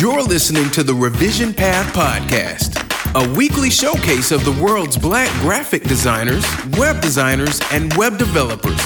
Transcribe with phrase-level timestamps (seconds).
[0.00, 2.80] You're listening to the Revision Path Podcast,
[3.14, 6.42] a weekly showcase of the world's black graphic designers,
[6.78, 8.80] web designers, and web developers.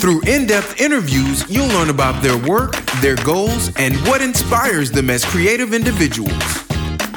[0.00, 5.10] Through in depth interviews, you'll learn about their work, their goals, and what inspires them
[5.10, 6.32] as creative individuals.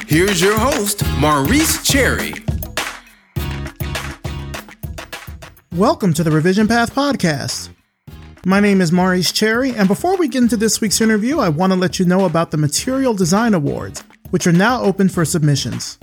[0.06, 2.34] Here's your host, Maurice Cherry.
[5.74, 7.70] Welcome to the Revision Path Podcast.
[8.46, 11.74] My name is Maurice Cherry, and before we get into this week's interview, I want
[11.74, 15.98] to let you know about the Material Design Awards, which are now open for submissions.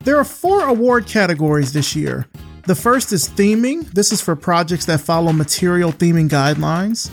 [0.00, 2.26] There are four award categories this year.
[2.66, 3.90] The first is theming.
[3.92, 7.10] This is for projects that follow material theming guidelines.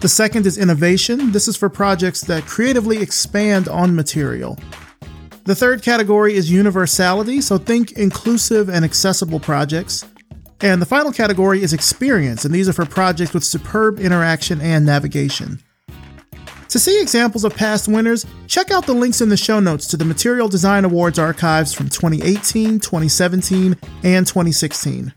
[0.00, 1.30] The second is innovation.
[1.30, 4.58] This is for projects that creatively expand on material.
[5.44, 10.04] The third category is universality, so think inclusive and accessible projects.
[10.62, 14.84] And the final category is experience, and these are for projects with superb interaction and
[14.84, 15.62] navigation.
[16.68, 19.96] To see examples of past winners, check out the links in the show notes to
[19.96, 25.12] the Material Design Awards archives from 2018, 2017, and 2016.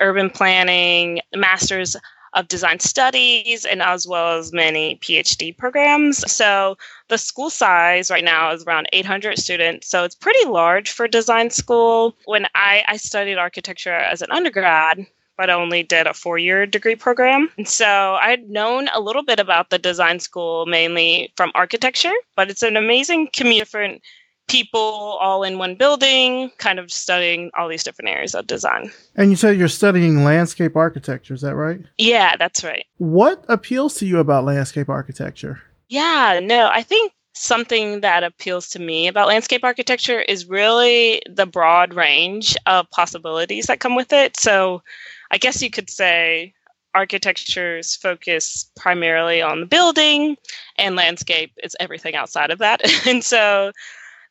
[0.00, 1.96] urban planning, master's
[2.32, 6.30] of design studies and as well as many PhD programs.
[6.30, 6.76] So
[7.08, 9.88] the school size right now is around 800 students.
[9.88, 12.16] So it's pretty large for design school.
[12.24, 15.06] When I, I studied architecture as an undergrad,
[15.36, 17.48] but only did a four year degree program.
[17.56, 22.50] And so I'd known a little bit about the design school mainly from architecture, but
[22.50, 24.02] it's an amazing community
[24.48, 28.90] people all in one building, kind of studying all these different areas of design.
[29.14, 31.80] And you said you're studying landscape architecture, is that right?
[31.98, 32.84] Yeah, that's right.
[32.96, 35.60] What appeals to you about landscape architecture?
[35.88, 41.46] Yeah, no, I think something that appeals to me about landscape architecture is really the
[41.46, 44.38] broad range of possibilities that come with it.
[44.38, 44.82] So
[45.30, 46.54] I guess you could say
[46.94, 50.36] architecture's focus primarily on the building
[50.78, 52.80] and landscape is everything outside of that.
[53.06, 53.72] and so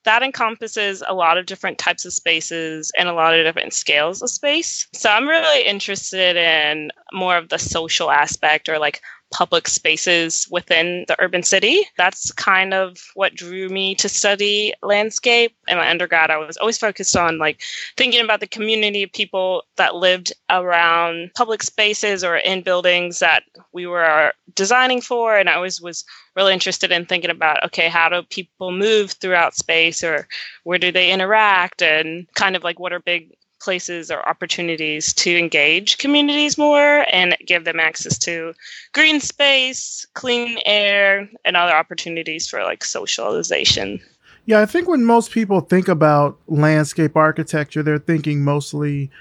[0.08, 4.22] that encompasses a lot of different types of spaces and a lot of different scales
[4.22, 4.88] of space.
[4.94, 9.02] So I'm really interested in more of the social aspect or like
[9.32, 11.86] public spaces within the urban city.
[11.98, 15.56] That's kind of what drew me to study landscape.
[15.68, 17.62] In my undergrad, I was always focused on like
[17.98, 23.44] thinking about the community of people that lived around public spaces or in buildings that
[23.74, 25.38] we were designing for.
[25.38, 26.06] And I always was
[26.36, 30.28] really interested in thinking about okay, how do people move throughout space or
[30.64, 35.38] where do they interact and kind of like what are big places or opportunities to
[35.38, 38.54] engage communities more and give them access to
[38.94, 44.00] green space, clean air, and other opportunities for like socialization.
[44.46, 49.12] Yeah, I think when most people think about landscape architecture, they're thinking mostly,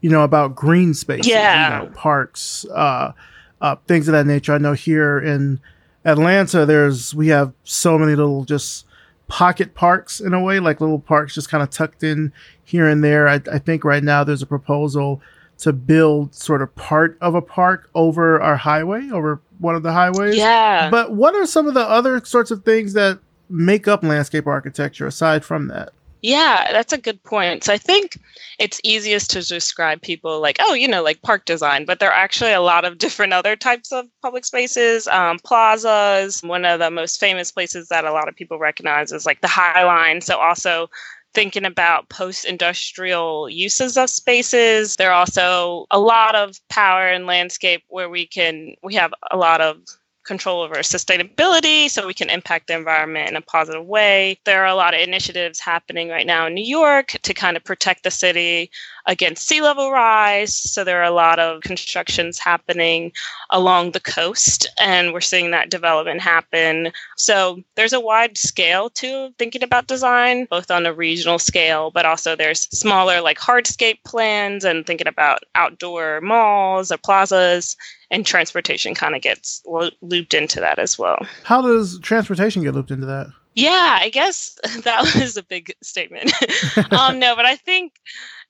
[0.00, 1.82] you know, about green spaces, yeah.
[1.82, 3.12] you know, parks, uh,
[3.60, 4.52] uh, things of that nature.
[4.52, 5.60] I know here in
[6.04, 8.84] Atlanta, there's we have so many little just
[9.28, 12.32] pocket parks in a way, like little parks just kind of tucked in
[12.64, 13.28] here and there.
[13.28, 15.20] I, I think right now there's a proposal
[15.58, 19.92] to build sort of part of a park over our highway, over one of the
[19.92, 20.36] highways.
[20.36, 20.90] Yeah.
[20.90, 23.18] But what are some of the other sorts of things that
[23.48, 25.92] make up landscape architecture aside from that?
[26.24, 27.64] Yeah, that's a good point.
[27.64, 28.18] So I think
[28.58, 32.18] it's easiest to describe people like, oh, you know, like park design, but there are
[32.18, 35.06] actually a lot of different other types of public spaces.
[35.06, 39.26] Um, plazas, one of the most famous places that a lot of people recognize is
[39.26, 40.22] like the High Line.
[40.22, 40.88] So also
[41.34, 44.96] thinking about post industrial uses of spaces.
[44.96, 49.36] There are also a lot of power and landscape where we can, we have a
[49.36, 49.76] lot of
[50.24, 54.38] control over sustainability so we can impact the environment in a positive way.
[54.44, 57.64] There are a lot of initiatives happening right now in New York to kind of
[57.64, 58.70] protect the city
[59.06, 60.54] against sea level rise.
[60.54, 63.12] So there are a lot of constructions happening
[63.50, 66.92] along the coast, and we're seeing that development happen.
[67.16, 72.06] So there's a wide scale to thinking about design, both on a regional scale, but
[72.06, 77.76] also there's smaller like hardscape plans and thinking about outdoor malls or plazas
[78.10, 81.18] and transportation kind of gets lo- looped into that as well.
[81.42, 83.26] How does transportation get looped into that?
[83.54, 86.32] Yeah, I guess that was a big statement.
[86.92, 87.94] um, no, but I think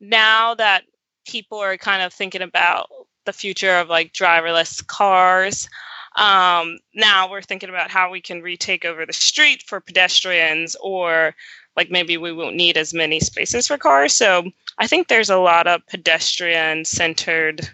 [0.00, 0.84] now that
[1.26, 2.88] people are kind of thinking about
[3.26, 5.68] the future of like driverless cars,
[6.16, 11.34] um, now we're thinking about how we can retake over the street for pedestrians or
[11.76, 14.14] like maybe we won't need as many spaces for cars.
[14.14, 14.44] So
[14.78, 17.68] I think there's a lot of pedestrian centered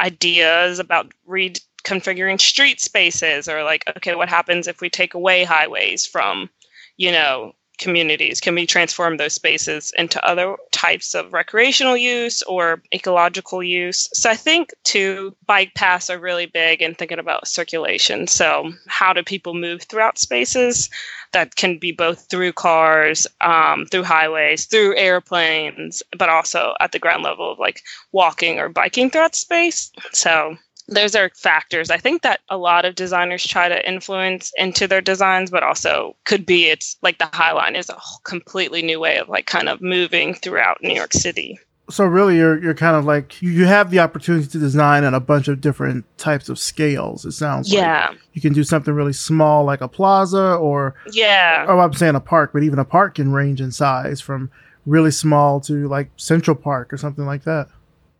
[0.00, 6.06] ideas about reconfiguring street spaces or like okay what happens if we take away highways
[6.06, 6.48] from
[6.98, 8.40] you know communities?
[8.40, 14.08] Can we transform those spaces into other types of recreational use or ecological use?
[14.12, 18.26] So i think too bike paths are really big in thinking about circulation.
[18.26, 20.90] So how do people move throughout spaces
[21.32, 26.98] that can be both through cars um, through highways through airplanes but also at the
[26.98, 29.92] ground level of like walking or biking throughout space?
[30.12, 30.56] So
[30.88, 35.02] those are factors I think that a lot of designers try to influence into their
[35.02, 39.18] designs, but also could be it's like the High Line is a completely new way
[39.18, 41.58] of like kind of moving throughout New York City.
[41.90, 45.20] So really, you're you're kind of like you have the opportunity to design on a
[45.20, 47.24] bunch of different types of scales.
[47.24, 48.08] It sounds yeah.
[48.10, 48.18] Like.
[48.34, 51.64] You can do something really small like a plaza, or yeah.
[51.66, 54.50] Oh, I'm saying a park, but even a park can range in size from
[54.84, 57.68] really small to like Central Park or something like that.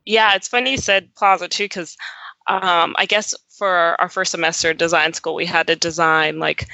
[0.06, 1.94] Yeah, it's funny you said plaza too, because
[2.48, 6.68] um, I guess for our first semester design school, we had to design like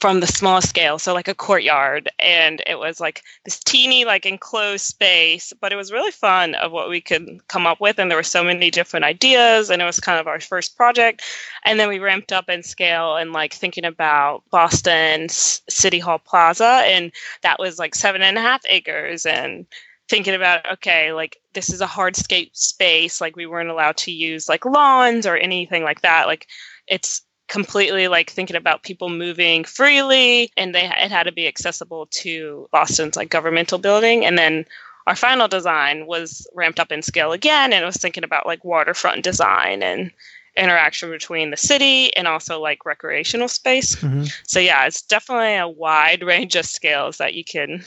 [0.00, 4.24] from the small scale, so like a courtyard, and it was like this teeny like
[4.24, 8.10] enclosed space, but it was really fun of what we could come up with, and
[8.10, 11.22] there were so many different ideas, and it was kind of our first project,
[11.66, 16.80] and then we ramped up in scale and like thinking about Boston City Hall Plaza,
[16.86, 17.12] and
[17.42, 19.66] that was like seven and a half acres, and
[20.10, 24.48] thinking about okay like this is a hardscape space like we weren't allowed to use
[24.48, 26.48] like lawns or anything like that like
[26.88, 32.06] it's completely like thinking about people moving freely and they it had to be accessible
[32.06, 34.64] to boston's like governmental building and then
[35.06, 38.64] our final design was ramped up in scale again and it was thinking about like
[38.64, 40.10] waterfront design and
[40.56, 44.24] interaction between the city and also like recreational space mm-hmm.
[44.44, 47.84] so yeah it's definitely a wide range of scales that you can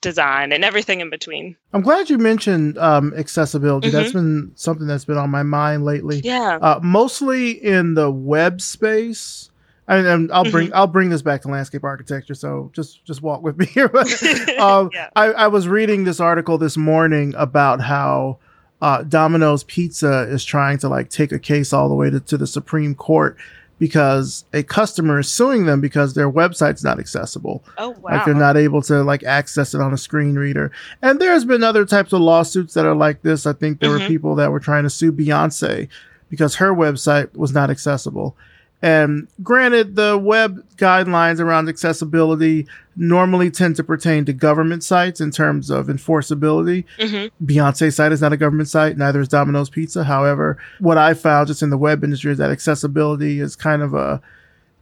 [0.00, 1.56] design and everything in between.
[1.72, 3.88] I'm glad you mentioned um, accessibility.
[3.88, 3.96] Mm-hmm.
[3.96, 6.20] That's been something that's been on my mind lately.
[6.24, 9.46] Yeah, uh, mostly in the web space.
[9.88, 10.76] And, and I'll bring mm-hmm.
[10.76, 12.34] I'll bring this back to landscape architecture.
[12.34, 13.90] So just just walk with me here.
[14.60, 15.10] um, yeah.
[15.16, 18.38] I, I was reading this article this morning about how
[18.80, 22.36] uh, Domino's Pizza is trying to like take a case all the way to, to
[22.36, 23.36] the Supreme Court
[23.80, 27.64] because a customer is suing them because their website's not accessible.
[27.78, 28.12] Oh wow!
[28.12, 30.70] Like they're not able to like access it on a screen reader.
[31.00, 33.46] And there's been other types of lawsuits that are like this.
[33.46, 34.02] I think there mm-hmm.
[34.02, 35.88] were people that were trying to sue Beyonce
[36.28, 38.36] because her website was not accessible.
[38.82, 42.66] And granted, the web guidelines around accessibility
[42.96, 46.84] normally tend to pertain to government sites in terms of enforceability.
[46.98, 47.44] Mm-hmm.
[47.44, 50.04] Beyonce site is not a government site, neither is Domino's Pizza.
[50.04, 53.94] However, what I found just in the web industry is that accessibility is kind of
[53.94, 54.22] a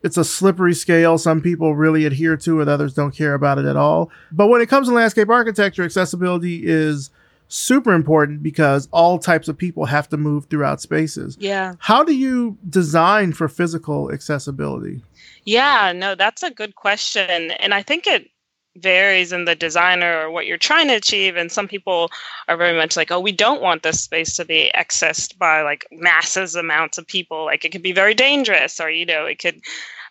[0.00, 1.19] it's a slippery scale.
[1.19, 4.12] Some people really adhere to it, others don't care about it at all.
[4.31, 7.11] But when it comes to landscape architecture, accessibility is
[7.49, 11.37] super important because all types of people have to move throughout spaces.
[11.40, 11.75] Yeah.
[11.78, 15.02] How do you design for physical accessibility?
[15.45, 17.52] Yeah, no, that's a good question.
[17.52, 18.31] And I think it
[18.76, 21.37] varies in the designer or what you're trying to achieve.
[21.37, 22.11] And some people
[22.47, 25.87] are very much like, oh, we don't want this space to be accessed by like
[25.90, 27.45] masses amounts of people.
[27.47, 29.61] Like it could be very dangerous, or, you know, it could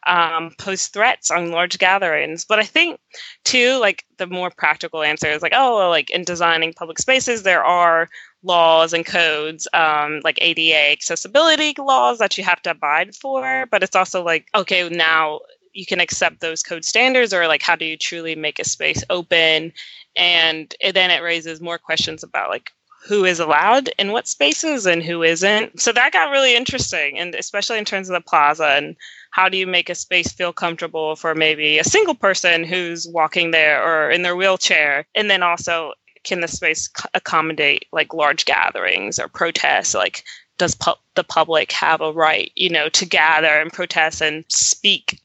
[0.07, 2.45] um, pose threats on large gatherings.
[2.45, 2.99] But I think
[3.43, 7.63] too, like the more practical answer is like, oh, like in designing public spaces, there
[7.63, 8.07] are
[8.43, 13.65] laws and codes, um, like ADA accessibility laws that you have to abide for.
[13.69, 15.41] But it's also like, okay, now
[15.73, 19.03] you can accept those code standards, or like, how do you truly make a space
[19.09, 19.71] open?
[20.15, 22.71] And then it raises more questions about like
[23.07, 25.79] who is allowed in what spaces and who isn't.
[25.79, 28.95] So that got really interesting, and especially in terms of the plaza and
[29.31, 33.51] how do you make a space feel comfortable for maybe a single person who's walking
[33.51, 39.19] there or in their wheelchair, and then also can the space accommodate like large gatherings
[39.19, 40.23] or protests, like
[40.57, 45.21] does pu- the public have a right, you know, to gather and protest and speak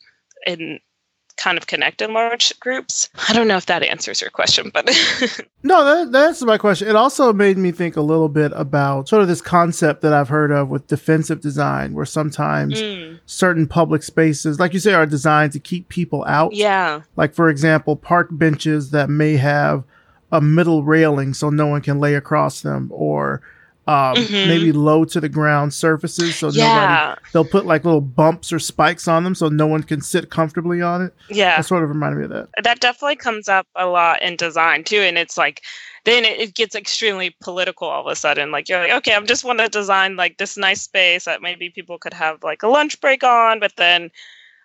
[0.47, 0.79] in
[1.43, 3.09] kind of connect in large groups.
[3.29, 4.87] I don't know if that answers your question, but
[5.65, 6.89] no, that, that's my question.
[6.89, 10.29] It also made me think a little bit about sort of this concept that I've
[10.29, 13.19] heard of with defensive design, where sometimes mm.
[13.27, 16.55] certain public spaces, like you say, are designed to keep people out.
[16.55, 17.03] Yeah.
[17.17, 19.83] Like, for example, park benches that may have
[20.31, 23.43] a middle railing so no one can lay across them, or
[23.93, 24.49] um, mm-hmm.
[24.49, 26.65] maybe low to the ground surfaces so yeah.
[26.65, 30.31] nobody they'll put like little bumps or spikes on them so no one can sit
[30.31, 33.67] comfortably on it yeah that sort of reminded me of that that definitely comes up
[33.77, 35.63] a lot in design too and it's like
[36.05, 39.45] then it, gets extremely political all of a sudden like you're like okay i'm just
[39.45, 42.99] want to design like this nice space that maybe people could have like a lunch
[43.01, 44.11] break on but then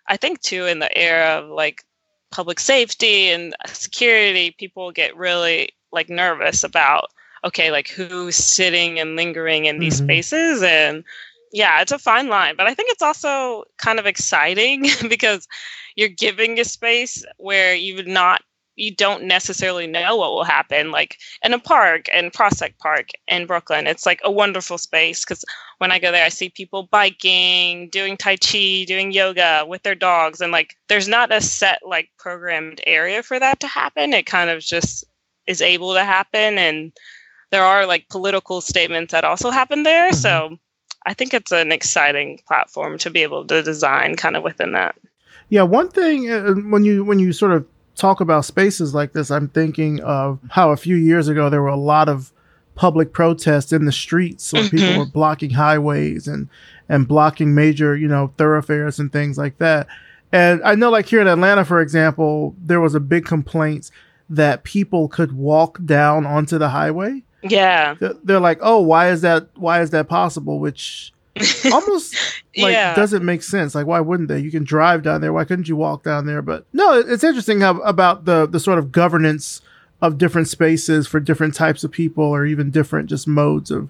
[0.08, 1.84] i think too in the era of like
[2.30, 7.10] public safety and security people get really like nervous about
[7.44, 10.06] okay, like who's sitting and lingering in these mm-hmm.
[10.06, 10.62] spaces?
[10.62, 11.04] And
[11.52, 15.48] yeah, it's a fine line, but I think it's also kind of exciting because
[15.96, 18.42] you're giving a space where you would not
[18.78, 23.44] you don't necessarily know what will happen like in a park in prospect park in
[23.44, 23.88] brooklyn.
[23.88, 25.44] It's like a wonderful space because
[25.78, 29.96] when i go there i see people biking doing tai chi doing yoga with their
[29.96, 34.12] dogs and like there's not a set like programmed area for that to happen.
[34.12, 35.04] It kind of just
[35.48, 36.92] is able to happen and
[37.50, 40.10] there are like political statements that also happen there.
[40.10, 40.16] Mm-hmm.
[40.16, 40.58] So
[41.06, 44.96] I think it's an exciting platform to be able to design kind of within that.
[45.48, 49.30] Yeah, one thing uh, when you when you sort of talk about spaces like this,
[49.30, 52.32] I'm thinking of how a few years ago there were a lot of
[52.74, 54.76] public protests in the streets where mm-hmm.
[54.76, 56.48] people were blocking highways and
[56.88, 59.86] and blocking major, you know, thoroughfares and things like that.
[60.30, 63.90] And I know like here in Atlanta, for example, there was a big complaint
[64.28, 67.94] that people could walk down onto the highway yeah.
[68.24, 71.12] They're like, "Oh, why is that why is that possible?" which
[71.72, 72.14] almost
[72.56, 72.94] like yeah.
[72.94, 73.74] doesn't make sense.
[73.74, 74.40] Like why wouldn't they?
[74.40, 75.32] You can drive down there.
[75.32, 76.42] Why couldn't you walk down there?
[76.42, 79.60] But no, it's interesting how about the the sort of governance
[80.00, 83.88] of different spaces for different types of people or even different just modes of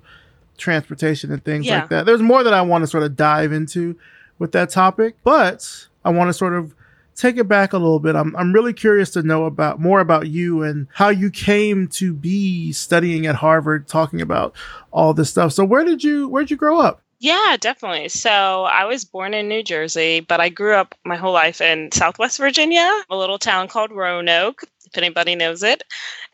[0.57, 1.81] transportation and things yeah.
[1.81, 2.07] like that.
[2.07, 3.97] There's more that I want to sort of dive into
[4.38, 6.75] with that topic, but I want to sort of
[7.19, 8.15] take it back a little bit.
[8.15, 12.15] I'm, I'm really curious to know about more about you and how you came to
[12.15, 14.55] be studying at Harvard, talking about
[14.93, 15.53] all this stuff.
[15.53, 17.03] So where did you, where did you grow up?
[17.21, 18.09] Yeah, definitely.
[18.11, 21.91] So I was born in New Jersey, but I grew up my whole life in
[21.91, 25.83] Southwest Virginia, a little town called Roanoke, if anybody knows it.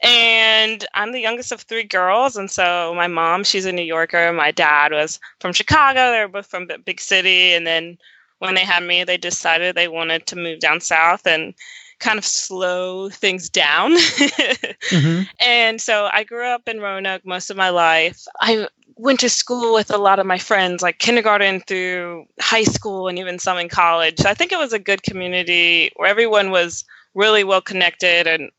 [0.02, 2.36] And I'm the youngest of three girls.
[2.36, 4.30] And so my mom, she's a New Yorker.
[4.34, 6.10] My dad was from Chicago.
[6.10, 7.54] They were both from big city.
[7.54, 7.96] And then
[8.38, 11.54] when they had me, they decided they wanted to move down south and
[12.00, 13.92] kind of slow things down.
[13.96, 15.22] mm-hmm.
[15.40, 18.24] And so I grew up in Roanoke most of my life.
[18.40, 23.08] I went to school with a lot of my friends, like kindergarten through high school
[23.08, 24.18] and even some in college.
[24.18, 28.50] So I think it was a good community where everyone was really well connected and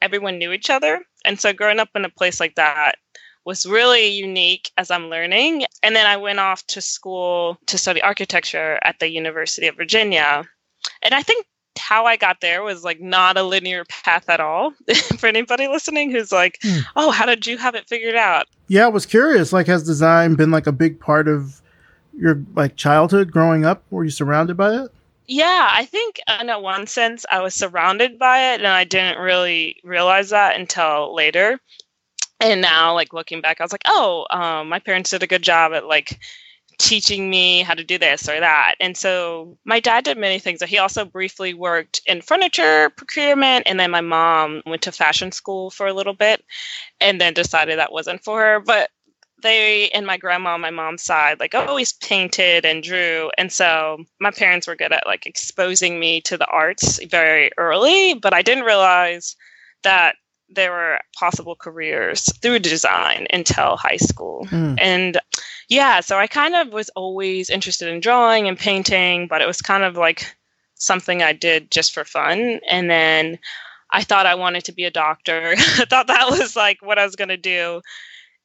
[0.00, 1.00] everyone knew each other.
[1.24, 2.96] And so growing up in a place like that
[3.44, 5.64] was really unique as I'm learning.
[5.82, 10.44] And then I went off to school to study architecture at the University of Virginia.
[11.02, 11.46] And I think
[11.78, 14.72] how I got there was like not a linear path at all
[15.18, 16.80] for anybody listening who's like, hmm.
[16.96, 18.46] oh, how did you have it figured out?
[18.68, 19.52] Yeah, I was curious.
[19.52, 21.60] Like, has design been like a big part of
[22.16, 23.84] your like childhood growing up?
[23.90, 24.90] Were you surrounded by it?
[25.26, 29.18] Yeah, I think in a one sense I was surrounded by it and I didn't
[29.18, 31.58] really realize that until later
[32.50, 35.42] and now like looking back i was like oh um, my parents did a good
[35.42, 36.18] job at like
[36.78, 38.74] teaching me how to do this or that.
[38.80, 43.78] And so my dad did many things he also briefly worked in furniture procurement and
[43.78, 46.44] then my mom went to fashion school for a little bit
[47.00, 48.60] and then decided that wasn't for her.
[48.60, 48.90] But
[49.42, 53.30] they and my grandma on my mom's side like always painted and drew.
[53.36, 58.14] And so my parents were good at like exposing me to the arts very early
[58.14, 59.36] but i didn't realize
[59.82, 60.16] that
[60.54, 64.46] there were possible careers through design until high school.
[64.50, 64.78] Mm.
[64.80, 65.20] And
[65.68, 69.62] yeah, so I kind of was always interested in drawing and painting, but it was
[69.62, 70.34] kind of like
[70.74, 72.60] something I did just for fun.
[72.68, 73.38] And then
[73.90, 75.54] I thought I wanted to be a doctor.
[75.56, 77.80] I thought that was like what I was going to do.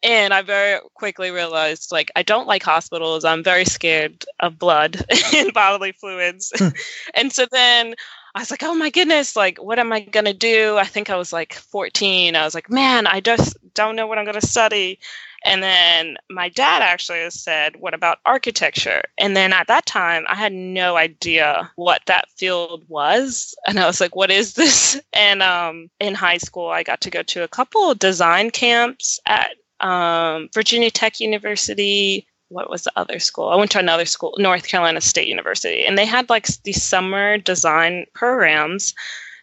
[0.01, 3.25] And I very quickly realized like I don't like hospitals.
[3.25, 5.03] I'm very scared of blood
[5.35, 6.53] and bodily fluids.
[6.57, 6.69] Hmm.
[7.13, 7.95] and so then
[8.35, 10.77] I was like, oh my goodness, like, what am I going to do?
[10.77, 12.35] I think I was like 14.
[12.35, 14.99] I was like, man, I just don't know what I'm going to study.
[15.45, 19.03] And then my dad actually said, What about architecture?
[19.17, 23.55] And then at that time, I had no idea what that field was.
[23.65, 24.99] And I was like, What is this?
[25.13, 29.51] And um, in high school, I got to go to a couple design camps at
[29.81, 33.49] um, Virginia Tech University, what was the other school?
[33.49, 37.37] I went to another school, North Carolina State University, and they had like these summer
[37.37, 38.93] design programs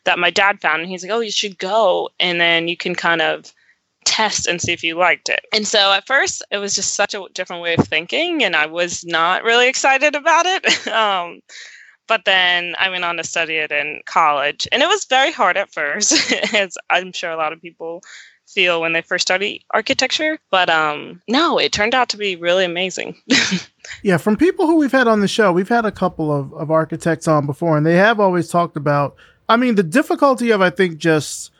[0.05, 0.83] that my dad found.
[0.83, 2.11] And he's like, oh, you should go.
[2.21, 3.53] And then you can kind of
[4.05, 5.41] test and see if you liked it.
[5.53, 8.67] And so at first, it was just such a different way of thinking, and I
[8.67, 10.89] was not really excited about it.
[10.89, 11.41] um,
[12.09, 15.57] but then I went on to study it in college, and it was very hard
[15.57, 18.03] at first, as I'm sure a lot of people
[18.57, 20.39] feel when they first study architecture.
[20.51, 23.15] But um, no, it turned out to be really amazing.
[24.03, 26.71] yeah, from people who we've had on the show, we've had a couple of, of
[26.71, 29.15] architects on before, and they have always talked about,
[29.47, 31.53] I mean, the difficulty of, I think, just,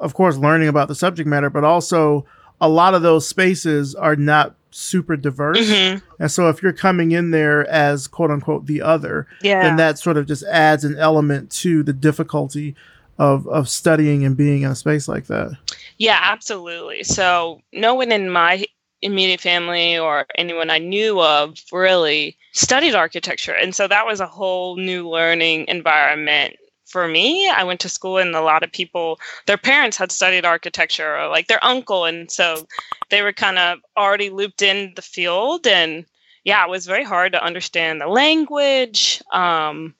[0.00, 2.26] of course, learning about the subject matter, but also
[2.60, 5.58] a lot of those spaces are not super diverse.
[5.58, 6.04] Mm-hmm.
[6.18, 9.62] And so if you're coming in there as quote unquote the other, yeah.
[9.62, 12.74] then that sort of just adds an element to the difficulty
[13.20, 15.52] of of studying and being in a space like that.
[15.98, 17.04] Yeah, absolutely.
[17.04, 18.64] So no one in my
[19.02, 23.52] immediate family or anyone I knew of really studied architecture.
[23.52, 27.48] And so that was a whole new learning environment for me.
[27.48, 31.28] I went to school and a lot of people, their parents had studied architecture or
[31.28, 32.06] like their uncle.
[32.06, 32.66] And so
[33.10, 35.66] they were kind of already looped in the field.
[35.66, 36.06] And
[36.44, 39.22] yeah, it was very hard to understand the language.
[39.32, 39.94] Um,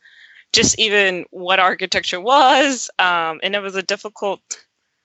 [0.53, 2.91] just even what architecture was.
[2.99, 4.41] Um, and it was a difficult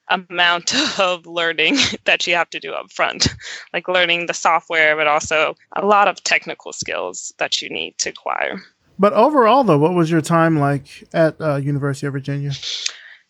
[0.09, 3.27] amount of learning that you have to do up front,
[3.73, 8.09] like learning the software, but also a lot of technical skills that you need to
[8.09, 8.61] acquire.
[8.97, 12.51] But overall, though, what was your time like at uh, University of Virginia?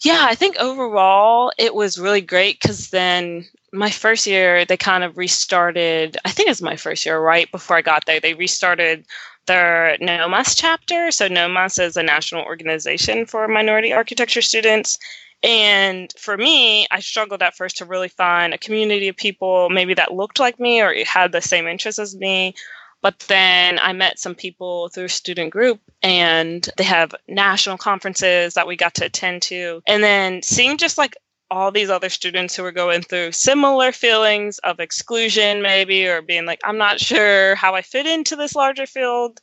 [0.03, 5.03] Yeah, I think overall it was really great because then my first year they kind
[5.03, 6.17] of restarted.
[6.23, 9.05] I think it's my first year, right before I got there, they restarted
[9.45, 11.11] their NOMAS chapter.
[11.11, 14.97] So NOMAS is a national organization for minority architecture students,
[15.45, 19.93] and for me, I struggled at first to really find a community of people maybe
[19.93, 22.55] that looked like me or had the same interests as me.
[23.01, 28.65] But then I met some people through student group and they have national conferences that
[28.65, 29.83] we got to attend to.
[29.85, 31.15] And then seeing just like
[31.51, 36.45] all these other students who were going through similar feelings of exclusion, maybe, or being
[36.45, 39.39] like, I'm not sure how I fit into this larger field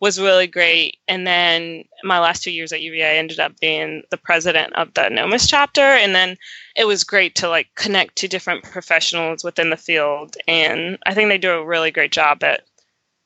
[0.00, 0.98] was really great.
[1.08, 5.02] And then my last two years at UVA, ended up being the president of the
[5.02, 5.80] NOMAS chapter.
[5.80, 6.36] And then
[6.76, 10.36] it was great to like connect to different professionals within the field.
[10.48, 12.64] And I think they do a really great job at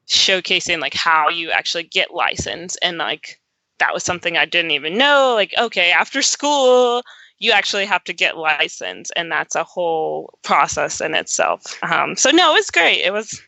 [0.07, 2.79] showcasing like how you actually get licensed.
[2.83, 3.41] And like
[3.79, 5.33] that was something I didn't even know.
[5.35, 7.03] Like, okay, after school,
[7.39, 11.83] you actually have to get licensed, and that's a whole process in itself.
[11.83, 13.01] Um, so no, it was great.
[13.01, 13.41] It was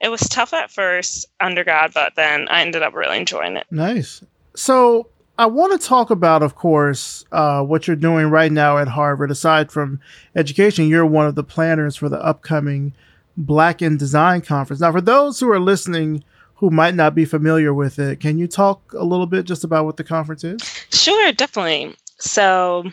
[0.00, 3.66] it was tough at first undergrad, but then I ended up really enjoying it.
[3.70, 4.22] Nice.
[4.54, 5.08] So
[5.38, 9.30] I want to talk about, of course, uh, what you're doing right now at Harvard.
[9.30, 10.00] Aside from
[10.36, 12.92] education, you're one of the planners for the upcoming
[13.36, 14.80] Black in Design Conference.
[14.80, 16.22] Now, for those who are listening
[16.56, 19.84] who might not be familiar with it, can you talk a little bit just about
[19.84, 20.62] what the conference is?
[20.90, 21.96] Sure, definitely.
[22.18, 22.84] So,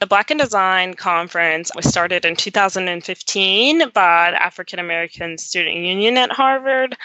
[0.00, 6.16] the Black in Design Conference was started in 2015 by the African American Student Union
[6.16, 6.96] at Harvard.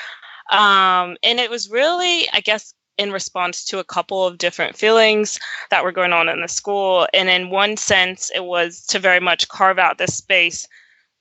[0.51, 5.39] Um, and it was really, I guess, in response to a couple of different feelings
[5.71, 7.08] that were going on in the school.
[7.13, 10.67] And in one sense, it was to very much carve out this space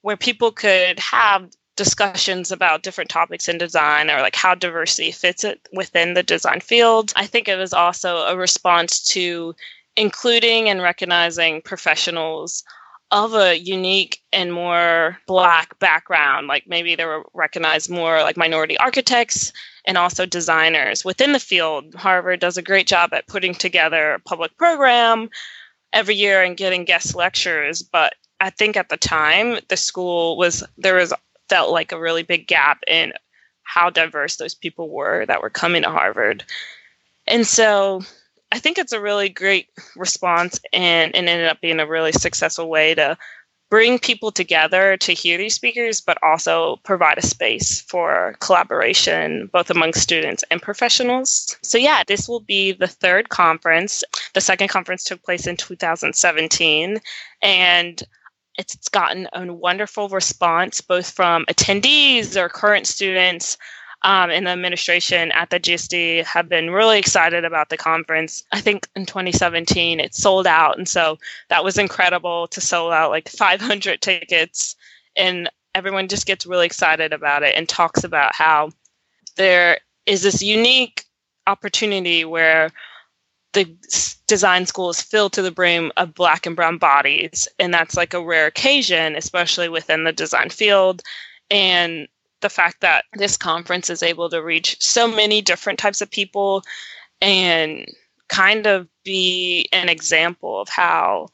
[0.02, 5.42] where people could have discussions about different topics in design or like how diversity fits
[5.42, 7.14] it within the design field.
[7.16, 9.54] I think it was also a response to
[9.96, 12.64] including and recognizing professionals
[13.10, 16.46] of a unique and more black background.
[16.46, 19.52] Like maybe they were recognized more like minority architects
[19.84, 21.94] and also designers within the field.
[21.94, 25.28] Harvard does a great job at putting together a public program
[25.92, 30.64] every year and getting guest lectures but i think at the time the school was
[30.78, 31.12] there was
[31.52, 33.12] felt like a really big gap in
[33.62, 36.42] how diverse those people were that were coming to harvard.
[37.26, 38.02] And so
[38.52, 42.68] I think it's a really great response and, and ended up being a really successful
[42.68, 43.16] way to
[43.70, 49.70] bring people together to hear these speakers, but also provide a space for collaboration both
[49.70, 51.56] among students and professionals.
[51.62, 54.04] So, yeah, this will be the third conference.
[54.34, 57.00] The second conference took place in 2017,
[57.40, 58.02] and
[58.58, 63.56] it's gotten a wonderful response both from attendees or current students
[64.04, 68.42] um, in the administration at the GSD have been really excited about the conference.
[68.52, 73.10] I think in 2017 it sold out, and so that was incredible to sell out
[73.10, 74.76] like 500 tickets,
[75.16, 78.70] and everyone just gets really excited about it and talks about how
[79.36, 81.04] there is this unique
[81.46, 82.70] opportunity where
[83.52, 83.64] the
[84.26, 88.14] design school is filled to the brim of black and brown bodies and that's like
[88.14, 91.02] a rare occasion especially within the design field
[91.50, 92.08] and
[92.42, 96.62] the fact that this conference is able to reach so many different types of people
[97.20, 97.86] and
[98.28, 101.28] kind of be an example of how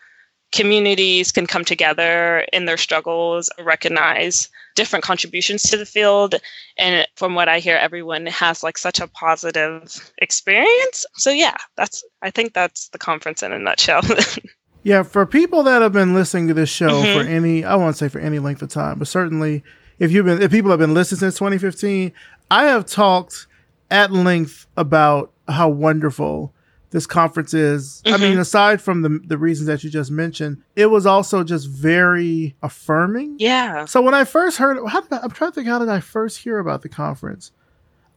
[0.53, 6.37] communities can come together in their struggles, recognize different contributions to the field.
[6.79, 11.05] And from what I hear, everyone has like such a positive experience.
[11.15, 14.03] So yeah, that's I think that's the conference in a nutshell.
[14.83, 17.21] yeah, for people that have been listening to this show mm-hmm.
[17.21, 19.63] for any I won't say for any length of time, but certainly
[19.99, 22.13] if you've been if people have been listening since 2015,
[22.51, 23.47] I have talked
[23.91, 26.53] at length about how wonderful
[26.91, 28.03] this conference is.
[28.05, 28.15] Mm-hmm.
[28.15, 28.41] I mean, mm-hmm.
[28.41, 33.37] aside from the the reasons that you just mentioned, it was also just very affirming.
[33.39, 33.85] Yeah.
[33.85, 36.01] So when I first heard, how did I, I'm trying to think, how did I
[36.01, 37.53] first hear about the conference?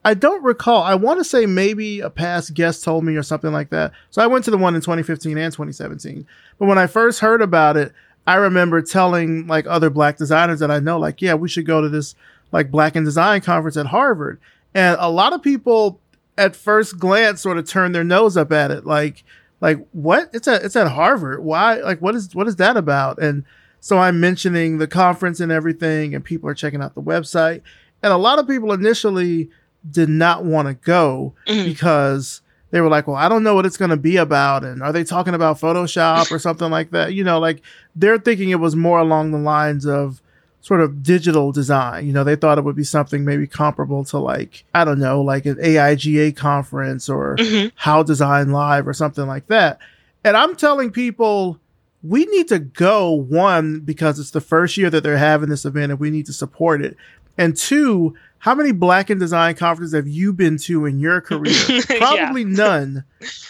[0.03, 0.81] I don't recall.
[0.81, 3.91] I want to say maybe a past guest told me or something like that.
[4.09, 6.25] So I went to the one in 2015 and 2017.
[6.57, 7.93] But when I first heard about it,
[8.27, 11.81] I remember telling like other black designers that I know, like, yeah, we should go
[11.81, 12.15] to this
[12.51, 14.39] like Black in Design conference at Harvard.
[14.73, 15.99] And a lot of people
[16.37, 19.23] at first glance sort of turn their nose up at it like
[19.59, 23.21] like what it's at it's at harvard why like what is what is that about
[23.21, 23.43] and
[23.79, 27.61] so i'm mentioning the conference and everything and people are checking out the website
[28.01, 29.49] and a lot of people initially
[29.89, 31.65] did not want to go mm-hmm.
[31.65, 34.81] because they were like well i don't know what it's going to be about and
[34.81, 37.61] are they talking about photoshop or something like that you know like
[37.95, 40.21] they're thinking it was more along the lines of
[40.61, 42.05] sort of digital design.
[42.05, 45.21] You know, they thought it would be something maybe comparable to like, I don't know,
[45.21, 47.69] like an AIGA conference or mm-hmm.
[47.75, 49.79] How Design Live or something like that.
[50.23, 51.59] And I'm telling people,
[52.03, 55.91] we need to go one because it's the first year that they're having this event
[55.91, 56.95] and we need to support it.
[57.37, 61.53] And two, how many black and design conferences have you been to in your career?
[61.97, 63.05] Probably none.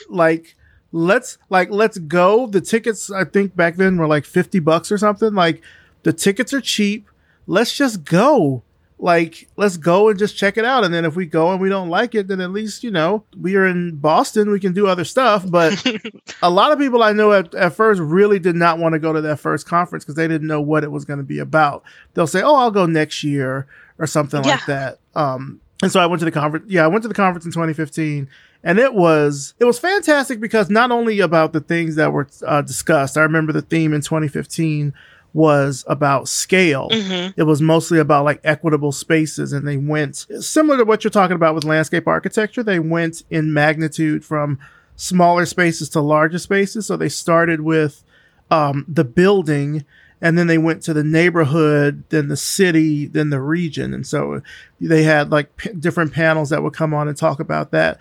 [0.10, 0.56] Like
[0.92, 2.48] let's like let's go.
[2.48, 5.34] The tickets I think back then were like 50 bucks or something.
[5.34, 5.62] Like
[6.04, 7.08] the tickets are cheap.
[7.48, 8.64] Let's just go.
[9.02, 10.84] Like, let's go and just check it out.
[10.84, 13.24] And then if we go and we don't like it, then at least, you know,
[13.36, 14.52] we are in Boston.
[14.52, 15.44] We can do other stuff.
[15.50, 15.84] But
[16.44, 19.12] a lot of people I know at, at first really did not want to go
[19.12, 21.84] to that first conference because they didn't know what it was going to be about.
[22.14, 23.66] They'll say, oh, I'll go next year
[23.98, 24.52] or something yeah.
[24.52, 25.00] like that.
[25.16, 26.68] Um, and so I went to the conference.
[26.70, 28.30] Yeah, I went to the conference in 2015
[28.64, 32.62] and it was it was fantastic because not only about the things that were uh,
[32.62, 33.18] discussed.
[33.18, 34.94] I remember the theme in 2015
[35.34, 36.90] was about scale.
[36.90, 37.40] Mm-hmm.
[37.40, 39.54] It was mostly about like equitable spaces.
[39.54, 42.64] And they went similar to what you're talking about with landscape architecture.
[42.64, 44.60] They went in magnitude from
[44.96, 46.88] smaller spaces to larger spaces.
[46.88, 48.04] So they started with
[48.50, 49.86] um, the building
[50.22, 53.94] and then they went to the neighborhood, then the city, then the region.
[53.94, 54.42] And so
[54.80, 57.98] they had like p- different panels that would come on and talk about that.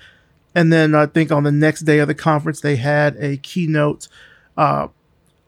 [0.55, 4.09] And then I think on the next day of the conference, they had a keynote
[4.57, 4.89] uh,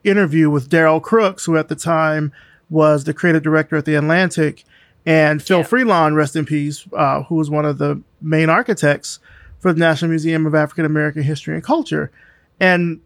[0.03, 2.31] interview with Darhil Crooks, who at the time
[2.69, 4.63] was the creative director at the Atlantic,
[5.05, 5.65] and Phil yeah.
[5.65, 9.19] Freelon, rest in peace, uh, who was one of the main architects
[9.59, 12.11] for the National Museum of African American History and Culture.
[12.59, 13.01] And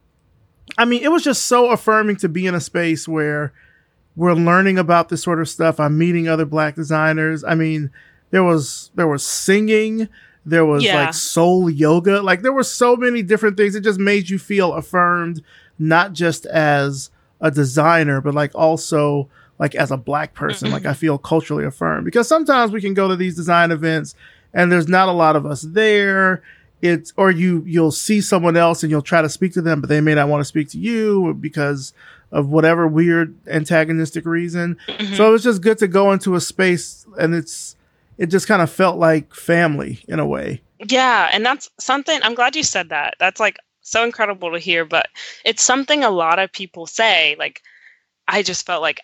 [0.78, 3.54] I mean, it was just so affirming to be in a space where
[4.16, 5.80] we're learning about this sort of stuff.
[5.80, 7.44] I'm meeting other black designers.
[7.44, 7.92] I mean,
[8.32, 10.10] there was there was singing,
[10.46, 11.06] there was yeah.
[11.06, 13.76] like soul yoga, like there were so many different things.
[13.76, 15.44] It just made you feel affirmed
[15.80, 17.10] not just as
[17.42, 20.72] a designer, but like also like as a black person.
[20.72, 24.16] like I feel culturally affirmed because sometimes we can go to these design events
[24.54, 26.42] and there's not a lot of us there.
[26.82, 29.90] It's or you you'll see someone else and you'll try to speak to them, but
[29.90, 31.94] they may not want to speak to you because
[32.32, 34.78] of whatever weird antagonistic reason.
[34.88, 35.16] Mm-hmm.
[35.16, 37.76] So it was just good to go into a space and it's
[38.18, 40.62] it just kind of felt like family in a way.
[40.88, 43.16] Yeah, and that's something I'm glad you said that.
[43.20, 43.58] That's like
[43.90, 45.08] so incredible to hear, but
[45.46, 47.36] it's something a lot of people say.
[47.40, 47.62] Like,
[48.28, 49.02] I just felt like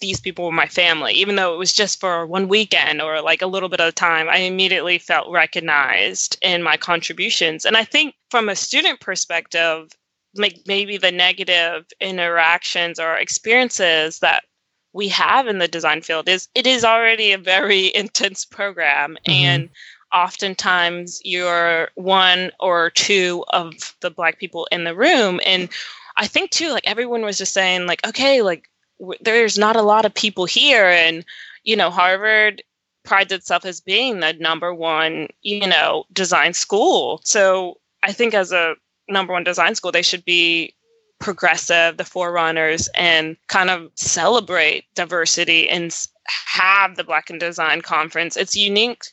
[0.00, 3.42] these people were my family, even though it was just for one weekend or like
[3.42, 4.28] a little bit of time.
[4.28, 7.64] I immediately felt recognized in my contributions.
[7.64, 9.90] And I think from a student perspective,
[10.36, 14.44] like maybe the negative interactions or experiences that
[14.92, 19.32] we have in the design field is it is already a very intense program mm-hmm.
[19.32, 19.68] and
[20.12, 25.40] oftentimes you're one or two of the black people in the room.
[25.44, 25.68] And
[26.16, 28.68] i think too like everyone was just saying like okay like
[29.00, 30.88] w- there's not a lot of people here.
[30.88, 31.24] And
[31.64, 32.62] you know harvard
[33.04, 37.20] prides itself as being the number one you know design school.
[37.24, 38.74] So i think as a
[39.08, 40.74] number one design school they should be
[41.18, 45.94] progressive the forerunners and kind of celebrate diversity and
[46.26, 48.36] have the black in design conference.
[48.36, 49.04] It's unique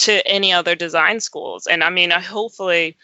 [0.00, 1.66] to any other design schools.
[1.66, 2.96] And I mean, I hopefully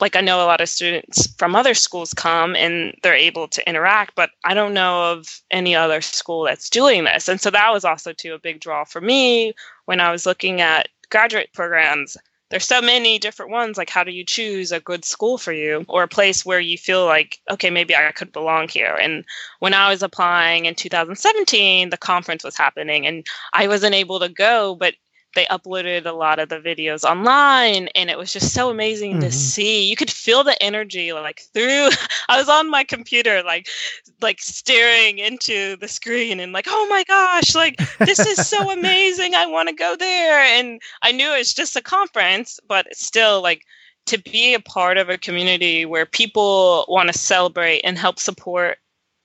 [0.00, 3.68] like I know a lot of students from other schools come and they're able to
[3.68, 7.28] interact, but I don't know of any other school that's doing this.
[7.28, 9.54] And so that was also too a big draw for me
[9.86, 12.16] when I was looking at graduate programs.
[12.50, 13.76] There's so many different ones.
[13.76, 16.78] Like, how do you choose a good school for you or a place where you
[16.78, 18.94] feel like, okay, maybe I could belong here?
[18.94, 19.24] And
[19.58, 24.28] when I was applying in 2017, the conference was happening and I wasn't able to
[24.28, 24.94] go, but
[25.36, 29.20] they uploaded a lot of the videos online and it was just so amazing mm-hmm.
[29.20, 31.88] to see you could feel the energy like through
[32.28, 33.68] i was on my computer like
[34.20, 39.34] like staring into the screen and like oh my gosh like this is so amazing
[39.34, 43.62] i want to go there and i knew it's just a conference but still like
[44.06, 48.78] to be a part of a community where people want to celebrate and help support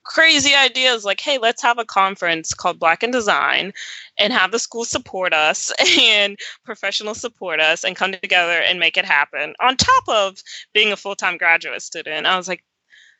[0.04, 3.72] crazy ideas like, hey, let's have a conference called Black in Design
[4.18, 8.96] and have the school support us and professionals support us and come together and make
[8.96, 12.26] it happen on top of being a full time graduate student.
[12.26, 12.64] I was like,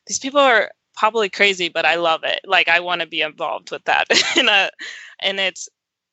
[0.06, 2.40] these people are probably crazy, but I love it.
[2.44, 4.06] Like, I want to be involved with that.
[4.36, 4.70] and, uh,
[5.20, 5.68] and it's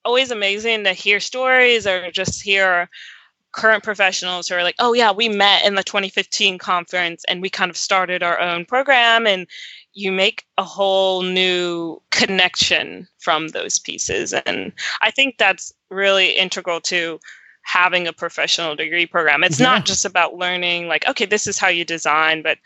[0.05, 2.89] always amazing to hear stories or just hear
[3.51, 7.49] current professionals who are like, oh, yeah, we met in the 2015 conference and we
[7.49, 9.25] kind of started our own program.
[9.25, 9.47] And
[9.99, 14.33] you make a whole new connection from those pieces.
[14.33, 17.19] And I think that's really integral to
[17.63, 19.43] having a professional degree program.
[19.43, 19.65] It's yeah.
[19.65, 22.57] not just about learning, like, okay, this is how you design, but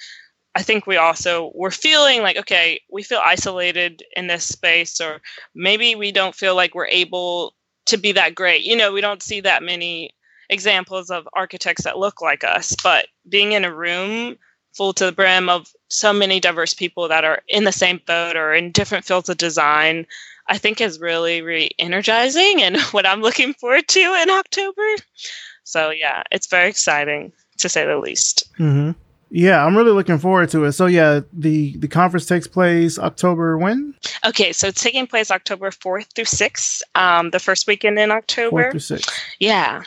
[0.56, 5.20] I think we also we're feeling like okay, we feel isolated in this space, or
[5.56, 7.56] maybe we don't feel like we're able
[7.88, 8.62] to be that great.
[8.62, 10.12] You know, we don't see that many
[10.52, 14.38] examples of architects that look like us, but being in a room
[14.74, 18.36] full to the brim of so many diverse people that are in the same boat
[18.36, 20.06] or in different fields of design,
[20.48, 24.88] I think is really, really energizing and what I'm looking forward to in October.
[25.64, 28.52] So, yeah, it's very exciting to say the least.
[28.60, 28.92] Mm-hmm.
[29.36, 30.74] Yeah, I'm really looking forward to it.
[30.74, 33.96] So yeah, the the conference takes place October when?
[34.24, 38.66] Okay, so it's taking place October 4th through 6th, um, the first weekend in October.
[38.66, 39.12] 4th through 6th.
[39.40, 39.82] Yeah.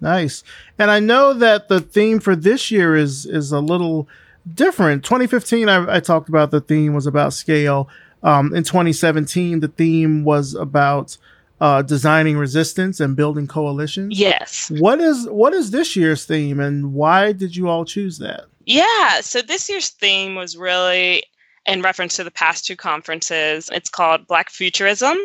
[0.00, 0.42] Nice.
[0.80, 4.08] And I know that the theme for this year is is a little
[4.54, 5.04] different.
[5.04, 7.88] 2015, I, I talked about the theme was about scale.
[8.22, 11.16] Um, in 2017, the theme was about
[11.60, 14.18] uh, designing resistance and building coalitions.
[14.18, 14.70] Yes.
[14.78, 18.44] What is what is this year's theme, and why did you all choose that?
[18.64, 19.20] Yeah.
[19.20, 21.24] So this year's theme was really
[21.66, 23.68] in reference to the past two conferences.
[23.72, 25.16] It's called Black Futurism,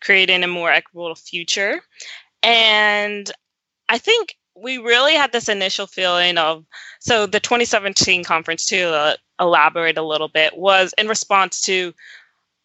[0.00, 1.82] creating a more equitable future,
[2.42, 3.30] and
[3.88, 6.64] I think we really had this initial feeling of
[7.00, 11.92] so the 2017 conference to uh, elaborate a little bit was in response to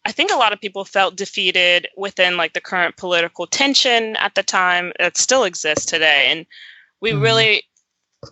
[0.04, 4.34] i think a lot of people felt defeated within like the current political tension at
[4.34, 6.46] the time that still exists today and
[7.00, 7.22] we mm-hmm.
[7.22, 7.62] really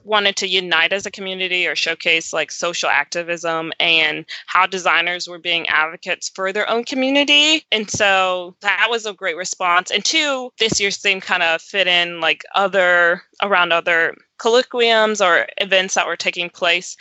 [0.04, 5.38] wanted to unite as a community or showcase like social activism and how designers were
[5.38, 7.64] being advocates for their own community.
[7.72, 9.90] And so that was a great response.
[9.90, 15.46] And two, this year's theme kind of fit in like other around other colloquiums or
[15.58, 16.96] events that were taking place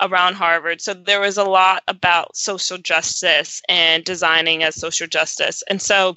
[0.00, 0.80] around Harvard.
[0.80, 5.62] So there was a lot about social justice and designing as social justice.
[5.68, 6.16] And so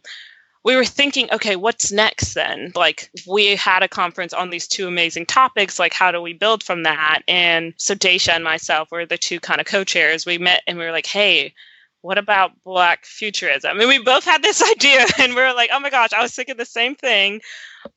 [0.64, 2.72] we were thinking, okay, what's next then?
[2.76, 5.80] Like, we had a conference on these two amazing topics.
[5.80, 7.22] Like, how do we build from that?
[7.28, 10.26] And so Daisha and myself were the two kind of co chairs.
[10.26, 11.54] We met and we were like, hey,
[12.02, 13.78] what about Black futurism?
[13.78, 16.34] Mean, we both had this idea and we were like, oh my gosh, I was
[16.34, 17.42] thinking the same thing.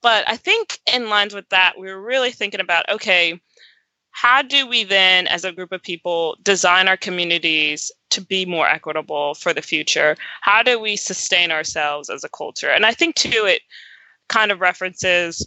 [0.02, 3.40] But I think in lines with that, we were really thinking about, okay,
[4.12, 8.68] how do we then, as a group of people, design our communities to be more
[8.68, 10.16] equitable for the future?
[10.40, 12.70] How do we sustain ourselves as a culture?
[12.70, 13.62] And I think, too, it
[14.28, 15.46] kind of references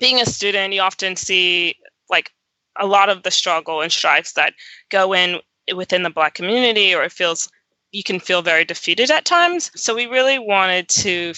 [0.00, 1.76] being a student, you often see
[2.10, 2.30] like
[2.80, 4.54] a lot of the struggle and strifes that
[4.90, 5.40] go in
[5.74, 7.48] within the Black community, or it feels
[7.92, 9.70] you can feel very defeated at times.
[9.74, 11.34] So we really wanted to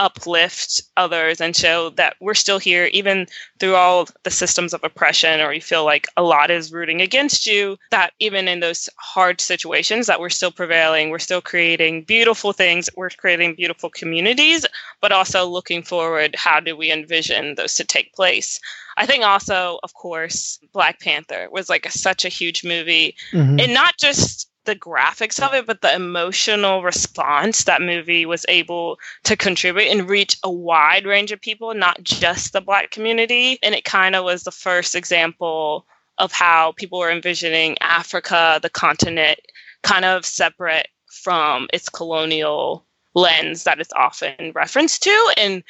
[0.00, 3.26] uplift others and show that we're still here even
[3.58, 7.46] through all the systems of oppression or you feel like a lot is rooting against
[7.46, 12.54] you that even in those hard situations that we're still prevailing we're still creating beautiful
[12.54, 14.64] things we're creating beautiful communities
[15.02, 18.58] but also looking forward how do we envision those to take place
[18.96, 23.58] I think also, of course, Black Panther was like a, such a huge movie, mm-hmm.
[23.58, 29.00] and not just the graphics of it, but the emotional response that movie was able
[29.24, 33.58] to contribute and reach a wide range of people, not just the Black community.
[33.64, 35.86] And it kind of was the first example
[36.18, 39.40] of how people were envisioning Africa, the continent,
[39.82, 45.34] kind of separate from its colonial lens that it's often referenced to.
[45.36, 45.64] And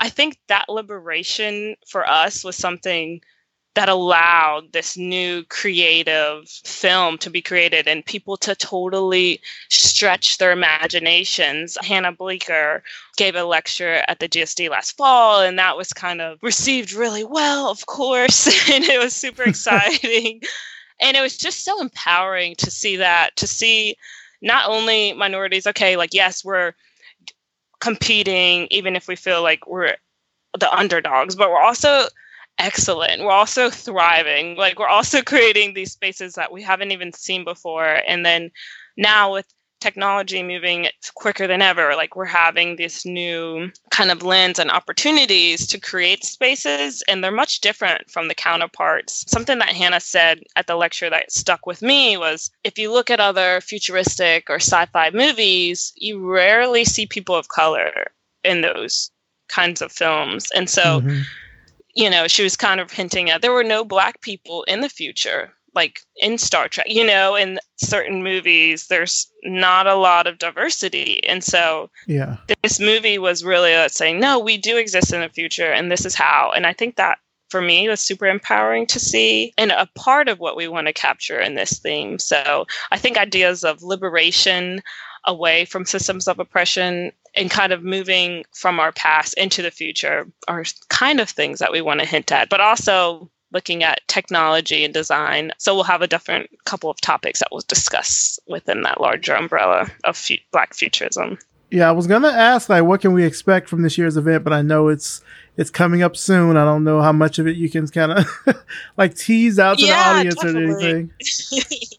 [0.00, 3.20] I think that liberation for us was something
[3.76, 10.50] that allowed this new creative film to be created and people to totally stretch their
[10.50, 11.76] imaginations.
[11.82, 12.80] Hannah Beachler
[13.18, 17.22] gave a lecture at the GSD last fall, and that was kind of received really
[17.22, 20.40] well, of course, and it was super exciting.
[20.98, 23.94] and it was just so empowering to see that, to see
[24.40, 26.72] not only minorities, okay, like, yes, we're
[27.80, 29.96] competing, even if we feel like we're
[30.58, 32.06] the underdogs, but we're also
[32.58, 33.22] excellent.
[33.22, 34.56] We're also thriving.
[34.56, 38.00] Like we're also creating these spaces that we haven't even seen before.
[38.06, 38.50] And then
[38.96, 39.46] now with
[39.80, 45.66] technology moving quicker than ever, like we're having this new kind of lens and opportunities
[45.66, 49.24] to create spaces, and they're much different from the counterparts.
[49.28, 53.10] Something that Hannah said at the lecture that stuck with me was if you look
[53.10, 58.10] at other futuristic or sci fi movies, you rarely see people of color
[58.42, 59.10] in those
[59.48, 60.48] kinds of films.
[60.54, 61.22] And so, mm-hmm
[61.96, 64.88] you know, she was kind of hinting at there were no black people in the
[64.88, 70.38] future, like in Star Trek, you know, in certain movies, there's not a lot of
[70.38, 71.24] diversity.
[71.24, 75.30] And so yeah, this movie was really uh, saying, no, we do exist in the
[75.30, 76.52] future and this is how.
[76.54, 80.38] And I think that for me was super empowering to see and a part of
[80.38, 82.18] what we want to capture in this theme.
[82.18, 84.82] So I think ideas of liberation
[85.26, 90.26] away from systems of oppression and kind of moving from our past into the future
[90.48, 94.84] are kind of things that we want to hint at, but also looking at technology
[94.84, 95.52] and design.
[95.58, 99.90] So we'll have a different couple of topics that we'll discuss within that larger umbrella
[100.04, 101.38] of Black futurism.
[101.70, 104.44] Yeah, I was gonna ask like, what can we expect from this year's event?
[104.44, 105.20] But I know it's
[105.56, 106.56] it's coming up soon.
[106.56, 108.26] I don't know how much of it you can kind of
[108.96, 110.62] like tease out to yeah, the audience definitely.
[110.62, 111.10] or anything.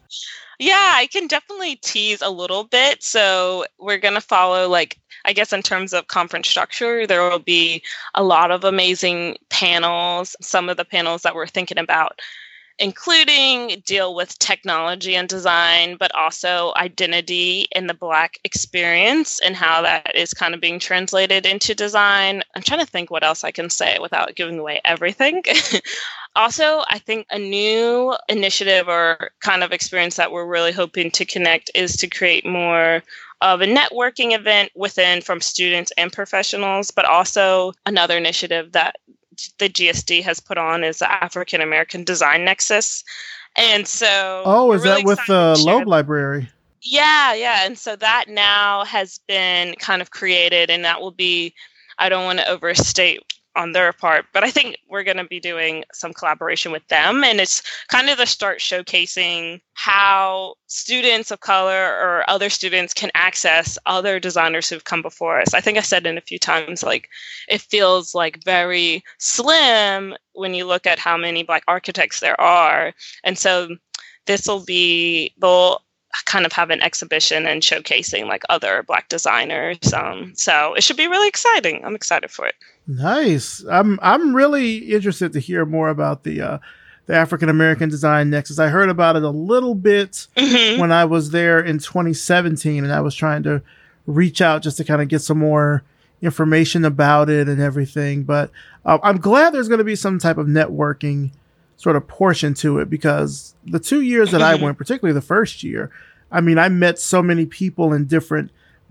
[0.58, 3.02] yeah, I can definitely tease a little bit.
[3.02, 7.82] So we're gonna follow like I guess in terms of conference structure, there will be
[8.14, 10.34] a lot of amazing panels.
[10.40, 12.20] Some of the panels that we're thinking about
[12.78, 19.82] including deal with technology and design, but also identity in the Black experience and how
[19.82, 22.42] that is kind of being translated into design.
[22.54, 25.42] I'm trying to think what else I can say without giving away everything.
[26.38, 31.24] also, I think a new initiative or kind of experience that we're really hoping to
[31.24, 33.02] connect is to create more
[33.40, 38.96] of a networking event within from students and professionals, but also another initiative that
[39.58, 43.02] the GSD has put on is the African American Design Nexus.
[43.56, 46.48] And so Oh, is really that with the Loeb Library?
[46.82, 47.66] Yeah, yeah.
[47.66, 51.52] And so that now has been kind of created and that will be
[51.98, 53.22] I don't want to overstate
[53.58, 54.26] on their part.
[54.32, 57.24] But I think we're going to be doing some collaboration with them.
[57.24, 63.10] And it's kind of the start showcasing how students of color or other students can
[63.14, 65.54] access other designers who've come before us.
[65.54, 67.08] I think I said it a few times, like
[67.48, 72.92] it feels like very slim when you look at how many Black architects there are.
[73.24, 73.76] And so
[74.26, 75.82] this will be, they'll
[76.24, 80.96] kind of have an exhibition and showcasing like other black designers um, so it should
[80.96, 82.54] be really exciting i'm excited for it
[82.88, 83.62] Nice.
[83.70, 86.58] I'm I'm really interested to hear more about the uh,
[87.04, 88.58] the African American Design Nexus.
[88.58, 90.80] I heard about it a little bit mm-hmm.
[90.80, 93.62] when I was there in 2017, and I was trying to
[94.06, 95.82] reach out just to kind of get some more
[96.22, 98.24] information about it and everything.
[98.24, 98.50] But
[98.86, 101.32] uh, I'm glad there's going to be some type of networking
[101.76, 104.62] sort of portion to it because the two years that mm-hmm.
[104.62, 105.90] I went, particularly the first year,
[106.32, 108.50] I mean, I met so many people in different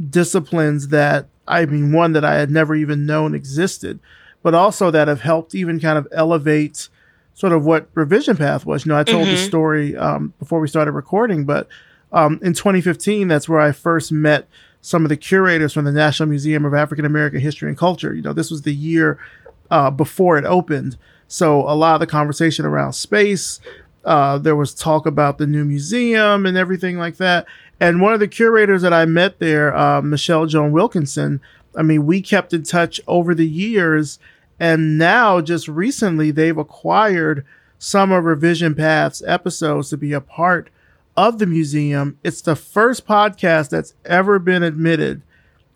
[0.10, 4.00] disciplines that I mean, one that I had never even known existed,
[4.44, 6.90] but also that have helped even kind of elevate
[7.34, 8.86] sort of what Revision Path was.
[8.86, 9.36] You know, I told mm-hmm.
[9.36, 11.68] the story um, before we started recording, but
[12.12, 14.48] um, in 2015, that's where I first met
[14.82, 18.14] some of the curators from the National Museum of African American History and Culture.
[18.14, 19.20] You know, this was the year
[19.70, 20.98] uh, before it opened.
[21.28, 23.60] So a lot of the conversation around space,
[24.06, 27.46] uh, there was talk about the new museum and everything like that.
[27.80, 31.42] And one of the curators that I met there, uh, Michelle Joan Wilkinson,
[31.76, 34.20] I mean, we kept in touch over the years.
[34.60, 37.46] And now, just recently, they've acquired
[37.78, 40.70] some of Revision Path's episodes to be a part
[41.16, 42.18] of the museum.
[42.24, 45.22] It's the first podcast that's ever been admitted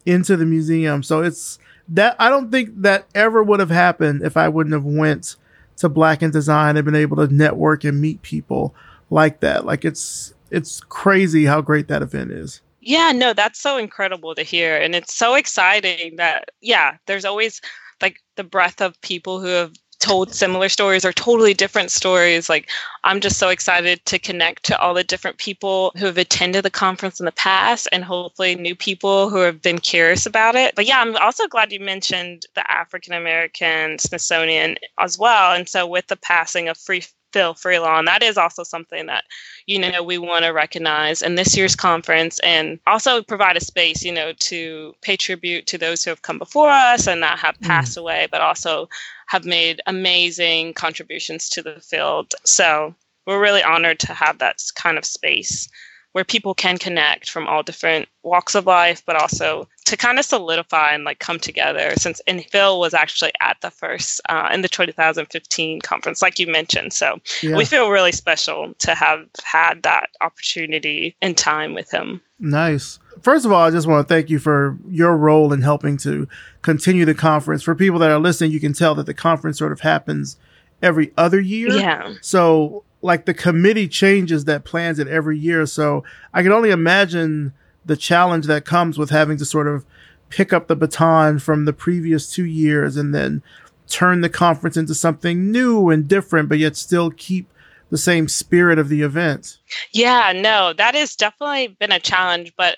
[0.06, 1.04] into the museum.
[1.04, 1.60] So it's
[1.90, 5.36] that I don't think that ever would have happened if I wouldn't have went
[5.78, 8.74] to Black in Design and been able to network and meet people
[9.10, 9.66] like that.
[9.66, 12.62] Like it's it's crazy how great that event is.
[12.82, 14.78] Yeah, no, that's so incredible to hear.
[14.78, 17.62] And it's so exciting that, yeah, there's always
[18.02, 22.50] like the breadth of people who have told similar stories or totally different stories.
[22.50, 22.69] Like,
[23.04, 26.71] I'm just so excited to connect to all the different people who have attended the
[26.71, 30.73] conference in the past and hopefully new people who have been curious about it.
[30.75, 35.54] But yeah, I'm also glad you mentioned the African American Smithsonian as well.
[35.54, 37.04] And so, with the passing of Free
[37.34, 38.06] Phil Freelon.
[38.06, 39.23] That is also something that,
[39.65, 44.04] you know, we want to recognize in this year's conference and also provide a space,
[44.04, 47.58] you know, to pay tribute to those who have come before us and that have
[47.60, 47.67] mm.
[47.67, 48.02] passed mm.
[48.02, 48.90] away, but also
[49.27, 52.34] have made amazing contributions to the field.
[52.44, 55.69] So we're really honored to have that kind of space
[56.14, 60.26] where people can connect from all different walks of life, but also to kind of
[60.26, 61.94] solidify and like come together.
[61.96, 66.48] Since and Phil was actually at the first uh, in the 2015 conference, like you
[66.48, 67.56] mentioned, so yeah.
[67.56, 72.22] we feel really special to have had that opportunity and time with him.
[72.40, 73.00] Nice.
[73.22, 76.28] First of all, I just want to thank you for your role in helping to
[76.62, 77.62] continue the conference.
[77.62, 80.38] For people that are listening, you can tell that the conference sort of happens
[80.82, 81.70] every other year.
[81.70, 82.16] Yeah.
[82.22, 85.65] So like the committee changes that plans it every year.
[85.65, 87.54] So I can only imagine
[87.85, 89.85] the challenge that comes with having to sort of
[90.29, 93.41] pick up the baton from the previous two years and then
[93.87, 97.47] turn the conference into something new and different, but yet still keep
[97.89, 99.58] the same spirit of the event.
[99.91, 102.77] Yeah, no, that has definitely been a challenge, but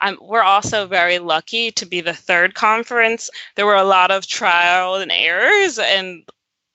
[0.00, 3.30] I'm, we're also very lucky to be the third conference.
[3.54, 6.22] There were a lot of trial and errors, and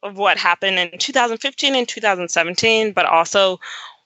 [0.03, 3.59] of what happened in 2015 and 2017, but also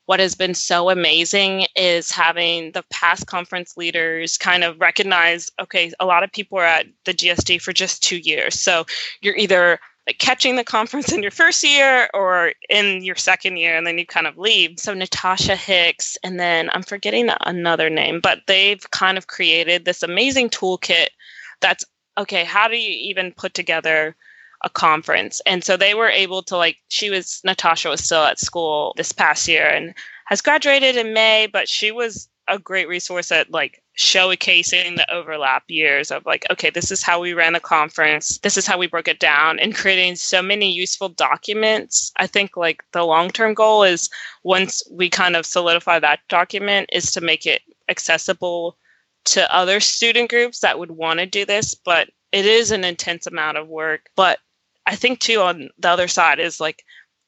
[0.06, 5.91] what has been so amazing is having the past conference leaders kind of recognize okay,
[6.00, 8.60] a lot of people are at the GSD for just two years.
[8.60, 8.86] So
[9.22, 13.76] you're either like catching the conference in your first year or in your second year
[13.76, 18.20] and then you kind of leave so natasha hicks and then i'm forgetting another name
[18.22, 21.08] but they've kind of created this amazing toolkit
[21.60, 21.86] that's
[22.18, 24.16] okay how do you even put together
[24.66, 25.41] a conference.
[25.45, 29.11] And so they were able to like she was Natasha was still at school this
[29.11, 29.93] past year and
[30.26, 35.63] has graduated in May, but she was a great resource at like showcasing the overlap
[35.68, 38.88] years of like, okay, this is how we ran a conference, this is how we
[38.88, 42.11] broke it down, and creating so many useful documents.
[42.18, 44.09] I think like the long term goal is
[44.43, 48.78] once we kind of solidify that document, is to make it accessible
[49.26, 53.26] to other student groups that would want to do this, but it is an intense
[53.26, 54.09] amount of work.
[54.16, 54.39] But
[54.86, 56.83] I think too on the other side is like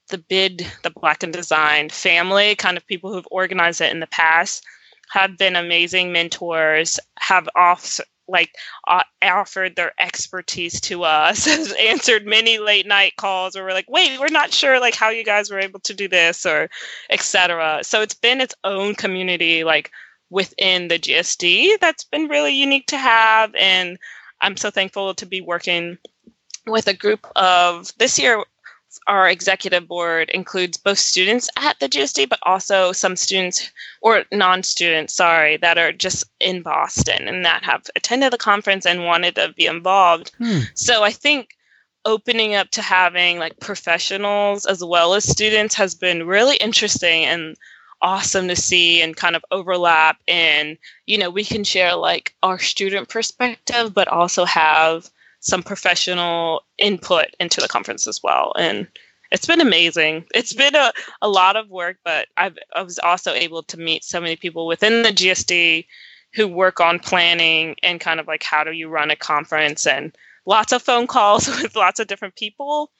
[0.09, 4.07] the bid, the Black in Design family, kind of people who've organized it in the
[4.07, 4.63] past,
[5.09, 7.99] have been amazing mentors, have off
[8.29, 8.51] like
[8.87, 11.47] uh, offered their expertise to us,
[11.79, 15.23] answered many late night calls where we're like, wait, we're not sure like how you
[15.23, 16.69] guys were able to do this or
[17.09, 17.79] etc.
[17.83, 19.91] So it's been its own community like
[20.29, 23.97] within the GSD that's been really unique to have and
[24.41, 25.97] I'm so thankful to be working
[26.67, 28.43] with a group of this year
[29.05, 35.13] our executive board includes both students at the GSD, but also some students or non-students,
[35.13, 39.53] sorry, that are just in Boston and that have attended the conference and wanted to
[39.55, 40.31] be involved.
[40.37, 40.61] Hmm.
[40.73, 41.57] So I think
[42.05, 47.55] opening up to having like professionals as well as students has been really interesting and
[48.01, 52.59] awesome to see and kind of overlap and you know we can share like our
[52.59, 55.09] student perspective but also have
[55.39, 58.53] some professional input into the conference as well.
[58.57, 58.87] And
[59.31, 60.25] it's been amazing.
[60.33, 64.03] It's been a, a lot of work, but I've, I was also able to meet
[64.03, 65.85] so many people within the GSD
[66.33, 70.15] who work on planning and kind of like how do you run a conference and
[70.45, 72.91] lots of phone calls with lots of different people.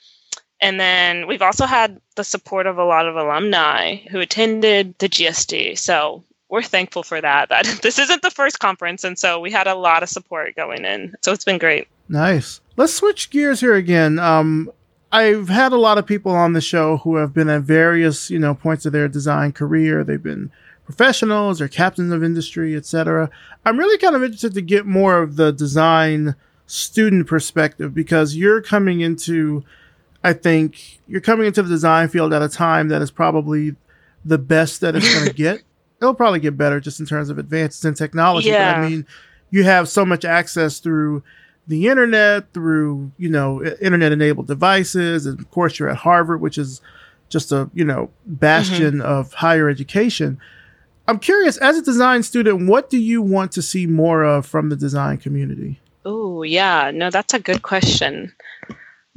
[0.59, 5.07] And then we've also had the support of a lot of alumni who attended the
[5.07, 5.77] GSD.
[5.77, 7.49] So we're thankful for that.
[7.49, 10.85] That this isn't the first conference, and so we had a lot of support going
[10.85, 11.13] in.
[11.21, 11.87] So it's been great.
[12.09, 12.61] Nice.
[12.75, 14.19] Let's switch gears here again.
[14.19, 14.71] Um,
[15.11, 18.39] I've had a lot of people on the show who have been at various, you
[18.39, 20.03] know, points of their design career.
[20.03, 20.51] They've been
[20.85, 23.29] professionals or captains of industry, etc.
[23.65, 26.35] I'm really kind of interested to get more of the design
[26.65, 29.63] student perspective because you're coming into,
[30.23, 33.75] I think, you're coming into the design field at a time that is probably
[34.23, 35.63] the best that it's going to get.
[36.01, 38.49] It'll probably get better just in terms of advances in technology.
[38.49, 38.73] Yeah.
[38.73, 39.05] But I mean,
[39.49, 41.23] you have so much access through
[41.67, 45.25] the internet, through, you know, internet enabled devices.
[45.25, 46.81] And of course, you're at Harvard, which is
[47.29, 49.01] just a, you know, bastion mm-hmm.
[49.01, 50.39] of higher education.
[51.07, 54.69] I'm curious, as a design student, what do you want to see more of from
[54.69, 55.79] the design community?
[56.05, 56.91] Oh, yeah.
[56.93, 58.33] No, that's a good question.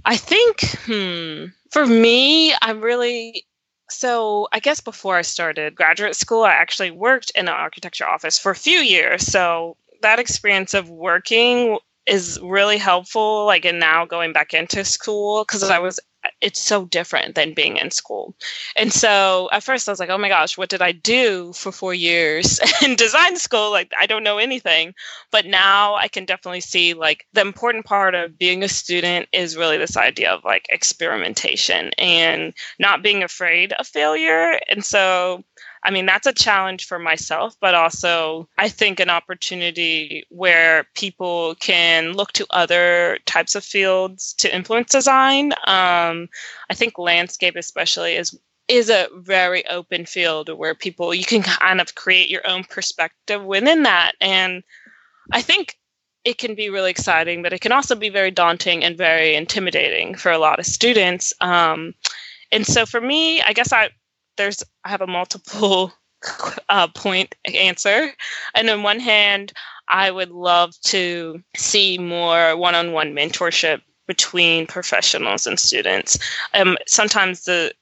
[0.05, 3.45] I think, hmm, for me, I'm really
[3.93, 8.39] so I guess before I started graduate school, I actually worked in an architecture office
[8.39, 9.27] for a few years.
[9.27, 11.79] So that experience of working
[12.11, 16.01] is really helpful like and now going back into school because i was
[16.41, 18.35] it's so different than being in school.
[18.77, 21.73] And so at first I was like, oh my gosh, what did I do for
[21.73, 23.71] four years in design school?
[23.71, 24.95] Like, I don't know anything.
[25.31, 29.57] But now I can definitely see like the important part of being a student is
[29.57, 34.59] really this idea of like experimentation and not being afraid of failure.
[34.69, 35.45] And so
[35.83, 41.55] I mean, that's a challenge for myself, but also I think an opportunity where people
[41.57, 45.53] can look to other types of fields to influence design.
[45.67, 46.29] Um,
[46.69, 51.81] I think landscape, especially, is is a very open field where people you can kind
[51.81, 54.63] of create your own perspective within that, and
[55.33, 55.77] I think
[56.25, 60.15] it can be really exciting, but it can also be very daunting and very intimidating
[60.15, 61.33] for a lot of students.
[61.41, 61.95] Um,
[62.53, 63.91] and so for me, I guess I
[64.41, 65.93] there's I have a multiple
[66.71, 68.11] uh, point answer.
[68.55, 69.53] And on one hand,
[69.89, 76.19] I would love to see more one-on-one mentorship between professionals and students.
[76.55, 77.73] Um, sometimes the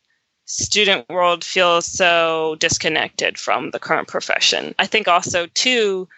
[0.47, 4.75] student world feels so disconnected from the current profession.
[4.79, 6.09] I think also too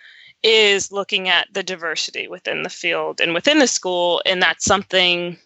[0.43, 5.36] is looking at the diversity within the field and within the school, and that's something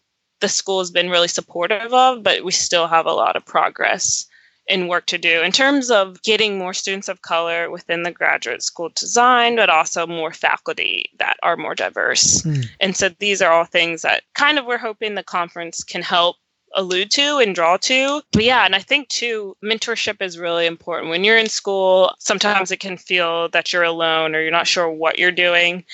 [0.41, 4.27] the school has been really supportive of, but we still have a lot of progress
[4.69, 8.63] and work to do in terms of getting more students of color within the graduate
[8.63, 12.43] school design, but also more faculty that are more diverse.
[12.43, 12.67] Mm.
[12.81, 16.37] And so these are all things that kind of we're hoping the conference can help
[16.77, 18.23] allude to and draw to.
[18.33, 21.11] But yeah, and I think too, mentorship is really important.
[21.11, 24.91] When you're in school, sometimes it can feel that you're alone or you're not sure
[24.91, 25.85] what you're doing.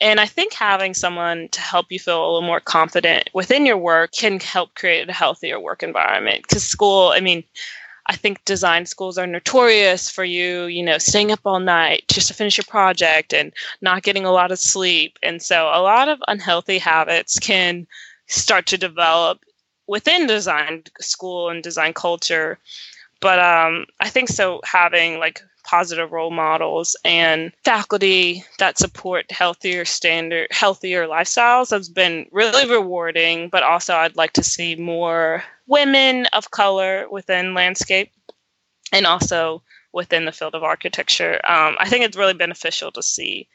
[0.00, 3.78] And I think having someone to help you feel a little more confident within your
[3.78, 6.42] work can help create a healthier work environment.
[6.42, 7.42] Because school, I mean,
[8.08, 12.28] I think design schools are notorious for you, you know, staying up all night just
[12.28, 13.52] to finish your project and
[13.82, 15.18] not getting a lot of sleep.
[15.22, 17.86] And so a lot of unhealthy habits can
[18.26, 19.44] start to develop
[19.86, 22.58] within design school and design culture.
[23.20, 29.84] But um, I think so having like positive role models and faculty that support healthier
[29.84, 36.26] standard healthier lifestyles has been really rewarding but also i'd like to see more women
[36.32, 38.10] of color within landscape
[38.92, 39.62] and also
[39.92, 43.48] within the field of architecture um, i think it's really beneficial to see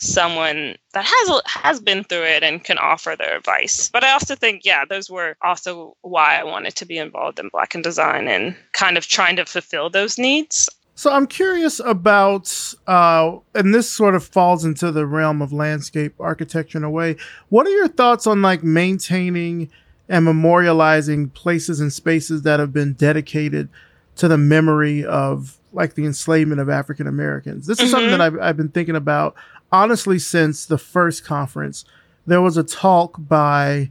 [0.00, 3.90] someone that has has been through it and can offer their advice.
[3.92, 7.48] But I also think, yeah, those were also why I wanted to be involved in
[7.50, 10.68] Black in Design and kind of trying to fulfill those needs.
[10.94, 16.14] So I'm curious about, uh, and this sort of falls into the realm of landscape
[16.20, 17.16] architecture in a way.
[17.48, 19.70] What are your thoughts on like maintaining
[20.10, 23.70] and memorializing places and spaces that have been dedicated
[24.16, 27.66] to the memory of like the enslavement of African Americans?
[27.66, 27.90] This is mm-hmm.
[27.92, 29.34] something that I've, I've been thinking about
[29.72, 31.84] honestly since the first conference.
[32.26, 33.90] There was a talk by,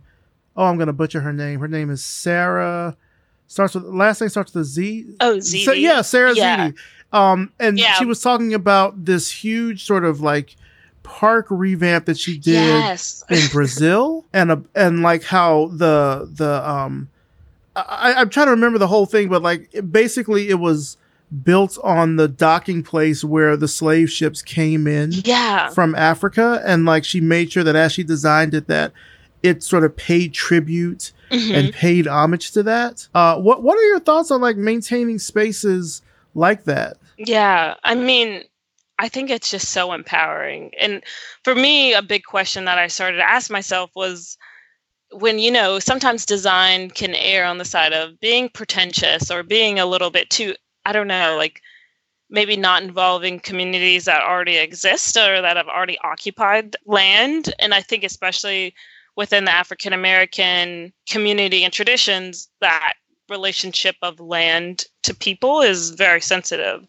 [0.55, 1.59] oh, I'm going to butcher her name.
[1.61, 2.95] Her name is Sarah
[3.47, 5.15] starts with last name starts with a Z.
[5.19, 5.65] Oh, Z.
[5.65, 6.71] So, yeah, Sarah yeah.
[7.11, 7.93] Um, and yeah.
[7.93, 10.55] she was talking about this huge sort of like
[11.09, 13.23] park revamp that she did yes.
[13.29, 17.09] in Brazil, and a, and like how the the um,
[17.75, 20.97] I, I'm trying to remember the whole thing, but like it, basically it was
[21.43, 25.69] built on the docking place where the slave ships came in yeah.
[25.69, 28.93] from Africa, and like she made sure that as she designed it that
[29.41, 31.55] it sort of paid tribute mm-hmm.
[31.55, 33.07] and paid homage to that.
[33.15, 36.01] Uh, what what are your thoughts on like maintaining spaces?
[36.35, 36.97] like that.
[37.17, 37.75] Yeah.
[37.83, 38.43] I mean,
[38.99, 40.71] I think it's just so empowering.
[40.79, 41.01] And
[41.43, 44.37] for me, a big question that I started to ask myself was
[45.11, 49.79] when, you know, sometimes design can err on the side of being pretentious or being
[49.79, 50.53] a little bit too,
[50.85, 51.61] I don't know, like
[52.29, 57.53] maybe not involving communities that already exist or that have already occupied land.
[57.57, 58.75] And I think, especially
[59.15, 62.95] within the African American community and traditions, that
[63.29, 66.85] relationship of land to people is very sensitive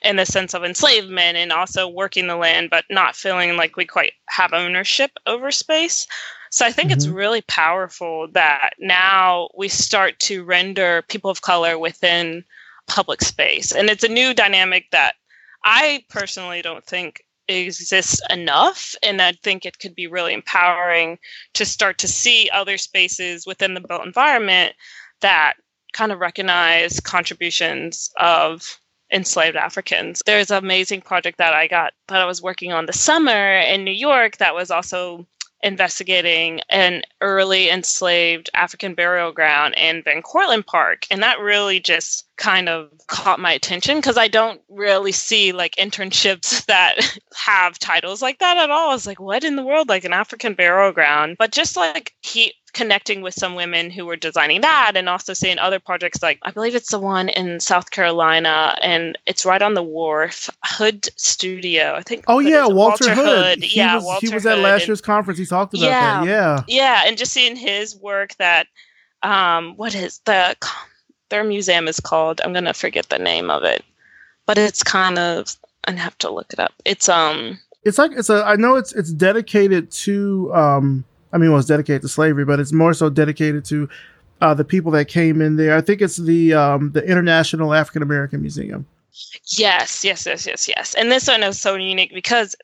[0.00, 3.84] in the sense of enslavement and also working the land but not feeling like we
[3.84, 6.06] quite have ownership over space
[6.50, 6.96] so i think mm-hmm.
[6.96, 12.44] it's really powerful that now we start to render people of color within
[12.86, 15.16] public space and it's a new dynamic that
[15.64, 21.18] i personally don't think exists enough and i think it could be really empowering
[21.54, 24.74] to start to see other spaces within the built environment
[25.20, 25.54] that
[25.94, 28.78] kind of recognize contributions of
[29.10, 30.22] enslaved Africans.
[30.26, 33.84] There's an amazing project that I got that I was working on this summer in
[33.84, 35.26] New York that was also
[35.62, 41.06] investigating an early enslaved African burial ground in Van Cortlandt Park.
[41.10, 45.76] And that really just kind of caught my attention because I don't really see like
[45.76, 46.96] internships that
[47.34, 48.90] have titles like that at all.
[48.90, 49.88] I was like, what in the world?
[49.88, 51.36] Like an African burial ground.
[51.38, 55.58] But just like he connecting with some women who were designing that and also seeing
[55.58, 59.74] other projects like I believe it's the one in South Carolina and it's right on
[59.74, 63.74] the wharf Hood Studio I think oh yeah Walter, Walter, Hood, Hood.
[63.76, 65.38] yeah was, Walter he was at Hood last and- year's conference.
[65.38, 66.24] He talked about Yeah.
[66.24, 66.26] that.
[66.28, 66.62] Yeah.
[66.68, 67.02] Yeah.
[67.06, 68.66] And just seeing his work that
[69.22, 70.54] um what is the
[71.30, 72.40] their museum is called.
[72.44, 73.82] I'm gonna forget the name of it
[74.46, 75.56] but it's kind of
[75.86, 76.72] I have to look it up.
[76.84, 81.04] It's um it's like it's a i know it's it's dedicated to um
[81.34, 83.88] i mean well it's dedicated to slavery but it's more so dedicated to
[84.40, 88.02] uh the people that came in there i think it's the um the international african
[88.02, 88.86] american museum
[89.56, 90.94] Yes, yes, yes, yes, yes.
[90.94, 92.56] And this one is so unique because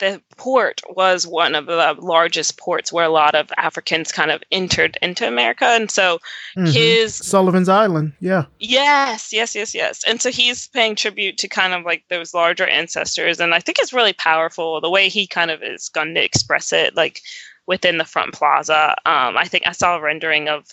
[0.00, 4.42] the port was one of the largest ports where a lot of Africans kind of
[4.52, 5.64] entered into America.
[5.64, 6.18] And so
[6.56, 6.72] Mhm.
[6.72, 10.04] his, sullivan's island yeah yes, yes, yes, yes.
[10.06, 13.40] And so he's paying tribute to kind of like those larger ancestors.
[13.40, 16.72] And I think it's really powerful the way he kind of is going to express
[16.72, 17.22] it, like
[17.68, 18.96] within the front plaza.
[19.06, 20.66] Um, I think I saw a rendering of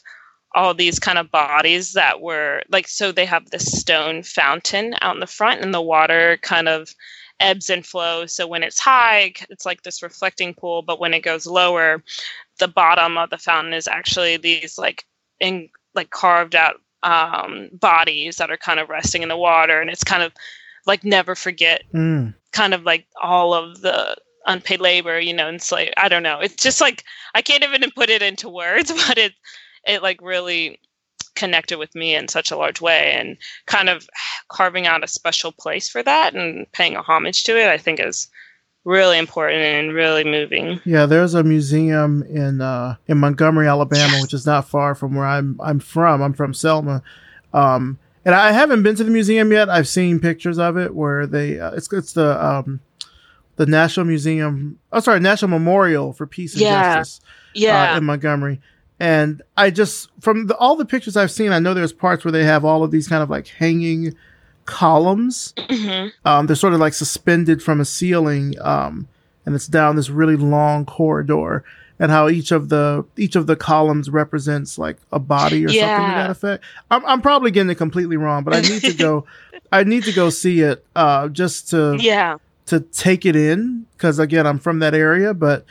[0.56, 5.14] all these kind of bodies that were like so they have this stone fountain out
[5.14, 6.96] in the front and the water kind of
[7.42, 11.20] ebbs and flows so when it's high it's like this reflecting pool but when it
[11.20, 12.02] goes lower
[12.60, 15.04] the bottom of the fountain is actually these like
[15.42, 19.90] in like carved out um, bodies that are kind of resting in the water and
[19.90, 20.32] it's kind of
[20.86, 22.34] like never forget mm.
[22.54, 24.16] kind of like all of the
[24.46, 25.94] unpaid labor, you know, and slave.
[25.98, 26.40] I don't know.
[26.40, 29.34] It's just like I can't even put it into words, but it
[29.86, 30.80] it like really
[31.36, 34.08] connected with me in such a large way and kind of
[34.48, 38.00] carving out a special place for that and paying a homage to it i think
[38.00, 38.30] is
[38.86, 44.34] really important and really moving yeah there's a museum in uh in montgomery alabama which
[44.34, 47.02] is not far from where i'm i'm from i'm from selma
[47.54, 51.28] um and i haven't been to the museum yet i've seen pictures of it where
[51.28, 52.80] they uh, it's it's the um
[53.58, 56.96] the national museum oh sorry national memorial for peace and Yeah.
[56.96, 57.22] justice
[57.54, 58.60] yeah uh, in Montgomery.
[59.00, 62.32] And I just from the, all the pictures I've seen, I know there's parts where
[62.32, 64.16] they have all of these kind of like hanging
[64.66, 65.54] columns.
[65.58, 66.12] Mhm.
[66.26, 69.08] Um, they're sort of like suspended from a ceiling, um,
[69.46, 71.64] and it's down this really long corridor.
[71.98, 75.82] And how each of the each of the columns represents like a body or something
[76.10, 76.64] to that effect.
[76.92, 79.26] I'm I'm probably getting it completely wrong, but I need to go.
[79.72, 82.36] I need to go see it uh, just to yeah
[82.66, 85.66] to take it in because again i'm from that area but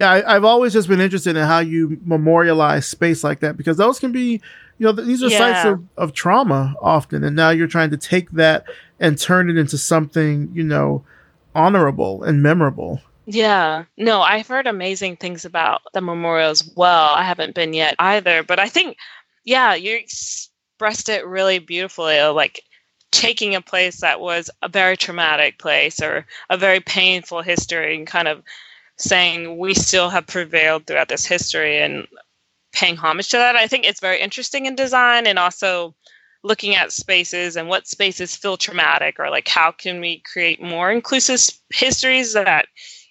[0.00, 3.98] I, i've always just been interested in how you memorialize space like that because those
[3.98, 4.40] can be
[4.78, 8.30] you know these are sites of, of trauma often and now you're trying to take
[8.32, 8.64] that
[8.98, 11.04] and turn it into something you know
[11.54, 17.10] honorable and memorable Yeah, no, I've heard amazing things about the memorial as well.
[17.14, 18.96] I haven't been yet either, but I think,
[19.44, 22.20] yeah, you expressed it really beautifully.
[22.22, 22.62] Like
[23.12, 28.06] taking a place that was a very traumatic place or a very painful history and
[28.06, 28.42] kind of
[28.96, 32.06] saying we still have prevailed throughout this history and
[32.72, 33.56] paying homage to that.
[33.56, 35.94] I think it's very interesting in design and also
[36.42, 40.90] looking at spaces and what spaces feel traumatic or like how can we create more
[40.90, 41.40] inclusive
[41.70, 42.66] histories that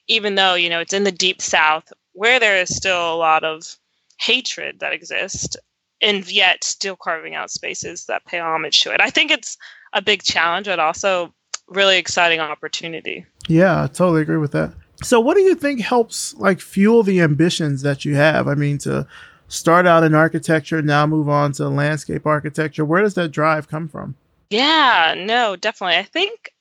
[0.08, 3.44] even though you know it's in the deep south where there is still a lot
[3.44, 3.76] of
[4.20, 5.56] hatred that exists
[6.02, 9.58] and yet still carving out spaces that pay homage to it i think it's
[9.94, 11.34] a big challenge but also
[11.68, 13.26] really exciting opportunity.
[13.48, 14.74] Yeah i totally agree with that.
[15.02, 18.48] So what do you think helps like fuel the ambitions that you have?
[18.48, 19.08] I mean to
[19.48, 22.86] start out in architecture now move on to landscape architecture.
[22.86, 24.16] Where does that drive come from?
[24.50, 25.98] Yeah, no, definitely.
[25.98, 26.54] I think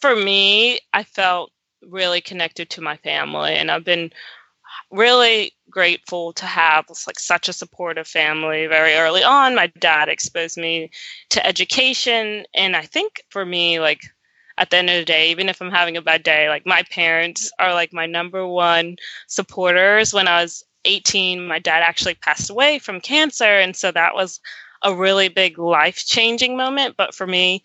[0.00, 1.52] for me, I felt
[1.88, 4.10] really connected to my family, and I've been
[4.90, 9.54] really grateful to have like such a supportive family very early on.
[9.54, 10.90] My dad exposed me
[11.30, 14.02] to education, and I think for me, like
[14.58, 16.82] at the end of the day, even if I'm having a bad day, like my
[16.90, 18.96] parents are like my number one
[19.26, 20.12] supporters.
[20.12, 24.40] When I was 18, my dad actually passed away from cancer, and so that was
[24.82, 26.96] a really big life changing moment.
[26.96, 27.62] But for me,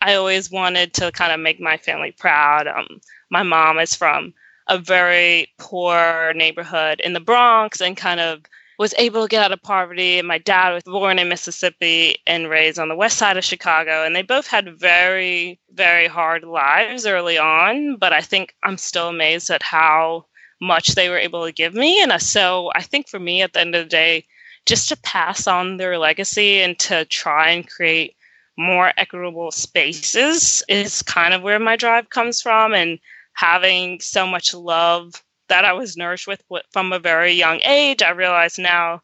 [0.00, 2.66] I always wanted to kind of make my family proud.
[2.66, 3.00] Um,
[3.30, 4.34] my mom is from
[4.68, 8.42] a very poor neighborhood in the Bronx and kind of
[8.78, 10.18] was able to get out of poverty.
[10.18, 14.04] And my dad was born in Mississippi and raised on the west side of Chicago.
[14.04, 17.96] And they both had very, very hard lives early on.
[17.96, 20.26] But I think I'm still amazed at how
[20.60, 22.02] much they were able to give me.
[22.02, 24.24] And so I think for me, at the end of the day,
[24.64, 28.16] just to pass on their legacy and to try and create
[28.56, 32.98] more equitable spaces is kind of where my drive comes from and
[33.34, 38.10] having so much love that I was nourished with from a very young age I
[38.10, 39.02] realize now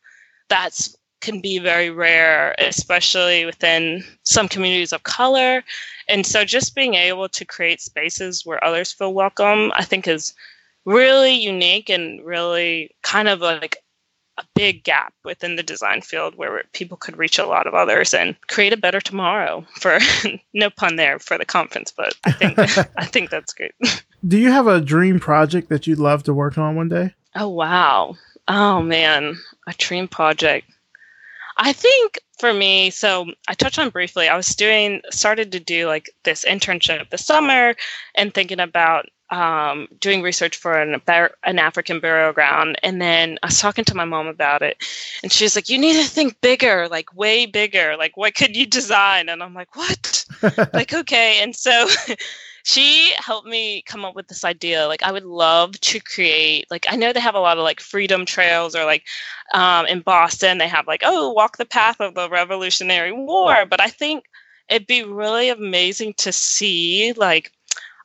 [0.49, 5.65] that's can be very rare especially within some communities of color.
[6.09, 10.33] And so just being able to create spaces where others feel welcome I think is
[10.85, 13.77] really unique and really kind of like
[14.39, 18.15] a big gap within the design field where people could reach a lot of others
[18.15, 19.99] and create a better tomorrow for
[20.55, 22.59] no pun there for the conference but i think
[22.97, 23.73] i think that's great
[24.27, 27.49] do you have a dream project that you'd love to work on one day oh
[27.49, 28.17] wow
[28.49, 30.69] oh man a dream project
[31.57, 35.87] i think for me so i touched on briefly i was doing started to do
[35.87, 37.75] like this internship this summer
[38.15, 41.01] and thinking about um, doing research for an,
[41.45, 42.79] an African burial ground.
[42.83, 44.83] And then I was talking to my mom about it.
[45.23, 47.97] And she's like, You need to think bigger, like way bigger.
[47.99, 49.29] Like, what could you design?
[49.29, 50.25] And I'm like, What?
[50.73, 51.43] like, okay.
[51.43, 51.89] And so
[52.65, 54.87] she helped me come up with this idea.
[54.87, 57.81] Like, I would love to create, like, I know they have a lot of like
[57.81, 59.05] freedom trails or like
[59.55, 63.65] um, in Boston, they have like, oh, walk the path of the Revolutionary War.
[63.67, 64.25] But I think
[64.69, 67.53] it'd be really amazing to see like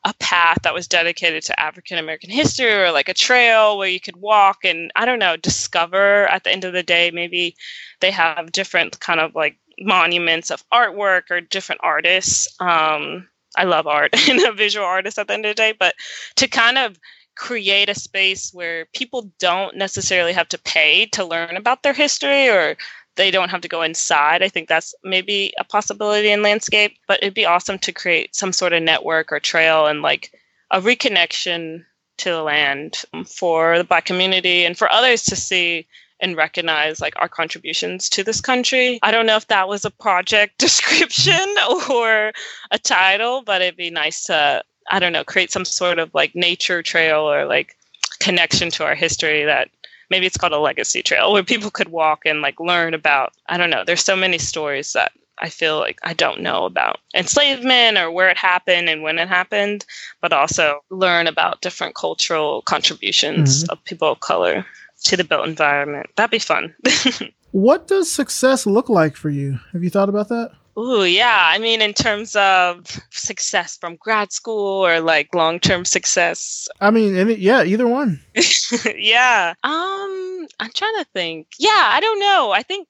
[0.05, 3.99] a path that was dedicated to African American history or like a trail where you
[3.99, 7.11] could walk and I don't know, discover at the end of the day.
[7.11, 7.55] Maybe
[8.01, 12.53] they have different kind of like monuments of artwork or different artists.
[12.59, 15.95] Um, I love art and a visual artist at the end of the day, but
[16.37, 16.97] to kind of
[17.35, 22.47] create a space where people don't necessarily have to pay to learn about their history
[22.47, 22.77] or
[23.15, 24.41] they don't have to go inside.
[24.41, 28.53] I think that's maybe a possibility in landscape, but it'd be awesome to create some
[28.53, 30.31] sort of network or trail and like
[30.71, 31.85] a reconnection
[32.17, 35.87] to the land um, for the Black community and for others to see
[36.23, 38.97] and recognize like our contributions to this country.
[39.03, 41.47] I don't know if that was a project description
[41.91, 42.31] or
[42.71, 46.33] a title, but it'd be nice to, I don't know, create some sort of like
[46.33, 47.75] nature trail or like
[48.19, 49.69] connection to our history that
[50.09, 53.57] maybe it's called a legacy trail where people could walk and like learn about i
[53.57, 57.97] don't know there's so many stories that i feel like i don't know about enslavement
[57.97, 59.85] or where it happened and when it happened
[60.21, 63.71] but also learn about different cultural contributions mm-hmm.
[63.71, 64.65] of people of color
[65.03, 66.73] to the built environment that'd be fun
[67.51, 71.43] what does success look like for you have you thought about that Ooh, yeah.
[71.45, 76.67] I mean, in terms of success from grad school or like long term success.
[76.81, 78.19] I mean, any, yeah, either one.
[78.95, 79.53] yeah.
[79.63, 81.47] Um, I'm trying to think.
[81.59, 82.51] Yeah, I don't know.
[82.51, 82.87] I think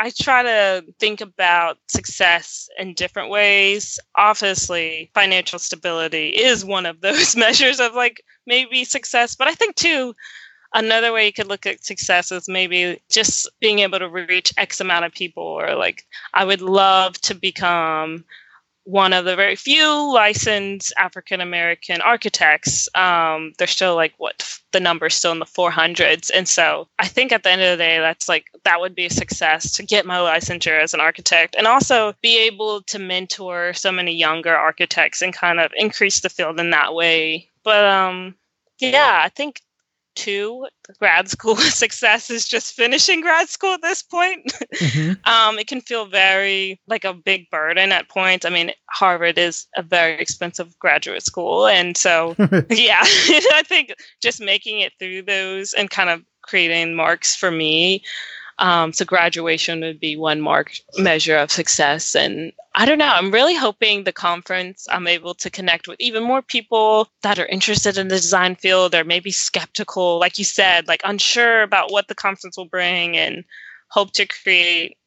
[0.00, 3.98] I try to think about success in different ways.
[4.16, 9.76] Obviously, financial stability is one of those measures of like maybe success, but I think
[9.76, 10.14] too
[10.74, 14.80] another way you could look at success is maybe just being able to reach X
[14.80, 18.24] amount of people, or like, I would love to become
[18.84, 22.88] one of the very few licensed African American architects.
[22.94, 27.32] Um, they're still like what the number's still in the 400s, and so I think
[27.32, 30.06] at the end of the day, that's like that would be a success to get
[30.06, 35.22] my licensure as an architect, and also be able to mentor so many younger architects
[35.22, 37.48] and kind of increase the field in that way.
[37.62, 38.34] But um,
[38.78, 39.60] yeah, I think
[40.20, 40.66] to
[40.98, 44.52] grad school success is just finishing grad school at this point.
[44.74, 45.12] Mm-hmm.
[45.30, 48.44] um, it can feel very like a big burden at points.
[48.44, 51.66] I mean, Harvard is a very expensive graduate school.
[51.66, 52.34] And so,
[52.70, 58.02] yeah, I think just making it through those and kind of creating marks for me
[58.60, 62.14] um, so graduation would be one mark measure of success.
[62.14, 66.22] And I don't know, I'm really hoping the conference I'm able to connect with even
[66.22, 70.88] more people that are interested in the design field or maybe skeptical, like you said,
[70.88, 73.44] like unsure about what the conference will bring and
[73.88, 74.98] hope to create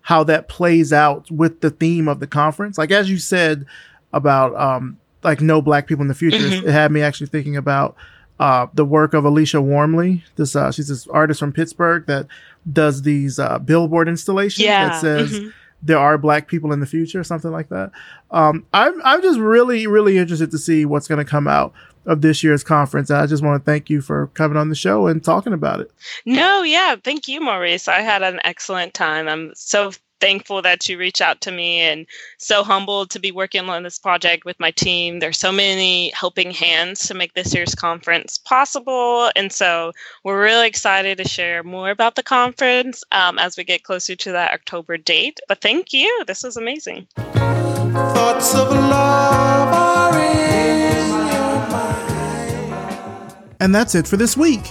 [0.02, 2.78] how that plays out with the theme of the conference.
[2.78, 3.66] Like as you said
[4.14, 6.68] about um like no black people in the future, mm-hmm.
[6.68, 7.96] it had me actually thinking about
[8.40, 10.24] uh, the work of Alisha Wormsley.
[10.38, 12.28] This uh, she's this artist from Pittsburgh that
[12.72, 14.90] does these uh, billboard installations yeah.
[14.90, 15.50] that says mm-hmm
[15.82, 17.92] there are black people in the future, something like that.
[18.32, 21.74] Um, I'm I'm just really really interested to see what's going to come out
[22.06, 23.12] of this year's conference.
[23.12, 25.92] I just want to thank you for coming on the show and talking about it.
[26.26, 27.88] No, yeah, thank you, Maurice.
[27.88, 29.28] I had an excellent time.
[29.28, 32.06] I'm so thankful that you reach out to me and
[32.38, 35.20] so humbled to be working on this project with my team.
[35.20, 39.32] There's so many helping hands to make this year's conference possible.
[39.36, 39.92] And so
[40.24, 44.32] we're really excited to share more about the conference um, as we get closer to
[44.32, 45.40] that October date.
[45.48, 46.24] But thank you.
[46.28, 47.08] This was amazing.
[47.16, 53.34] Thoughts of love are in your mind.
[53.60, 54.62] And that's it for this week.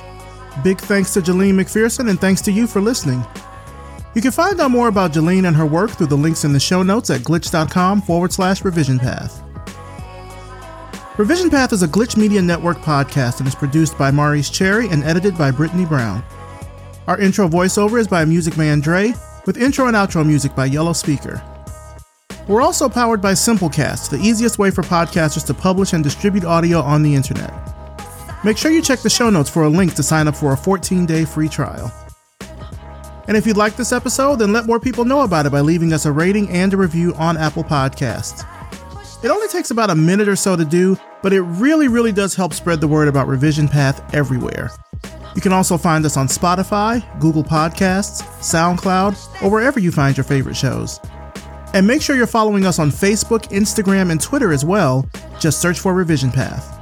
[0.63, 3.25] Big thanks to Jaline McPherson and thanks to you for listening.
[4.19, 6.59] You can find out more about Jaline and her work through the links in the
[6.59, 9.41] show notes at glitch.com forward slash revision path.
[11.17, 15.05] Revision Path is a Glitch Media Network podcast and is produced by Maurice Cherry and
[15.05, 16.25] edited by Brittany Brown.
[17.07, 19.15] Our intro voiceover is by Music Man Dre,
[19.47, 21.41] with intro and outro music by Yellow Speaker.
[22.49, 26.81] We're also powered by Simplecast, the easiest way for podcasters to publish and distribute audio
[26.81, 27.55] on the internet.
[28.43, 30.57] Make sure you check the show notes for a link to sign up for a
[30.57, 31.93] 14 day free trial.
[33.29, 35.93] And if you like this episode, then let more people know about it by leaving
[35.93, 38.45] us a rating and a review on Apple Podcasts.
[39.23, 42.35] It only takes about a minute or so to do, but it really, really does
[42.35, 44.71] help spread the word about Revision Path everywhere.
[45.35, 50.25] You can also find us on Spotify, Google Podcasts, SoundCloud, or wherever you find your
[50.25, 50.99] favorite shows.
[51.75, 55.07] And make sure you're following us on Facebook, Instagram, and Twitter as well.
[55.39, 56.77] Just search for Revision Path.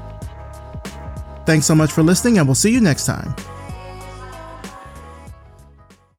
[1.45, 3.35] Thanks so much for listening, and we'll see you next time.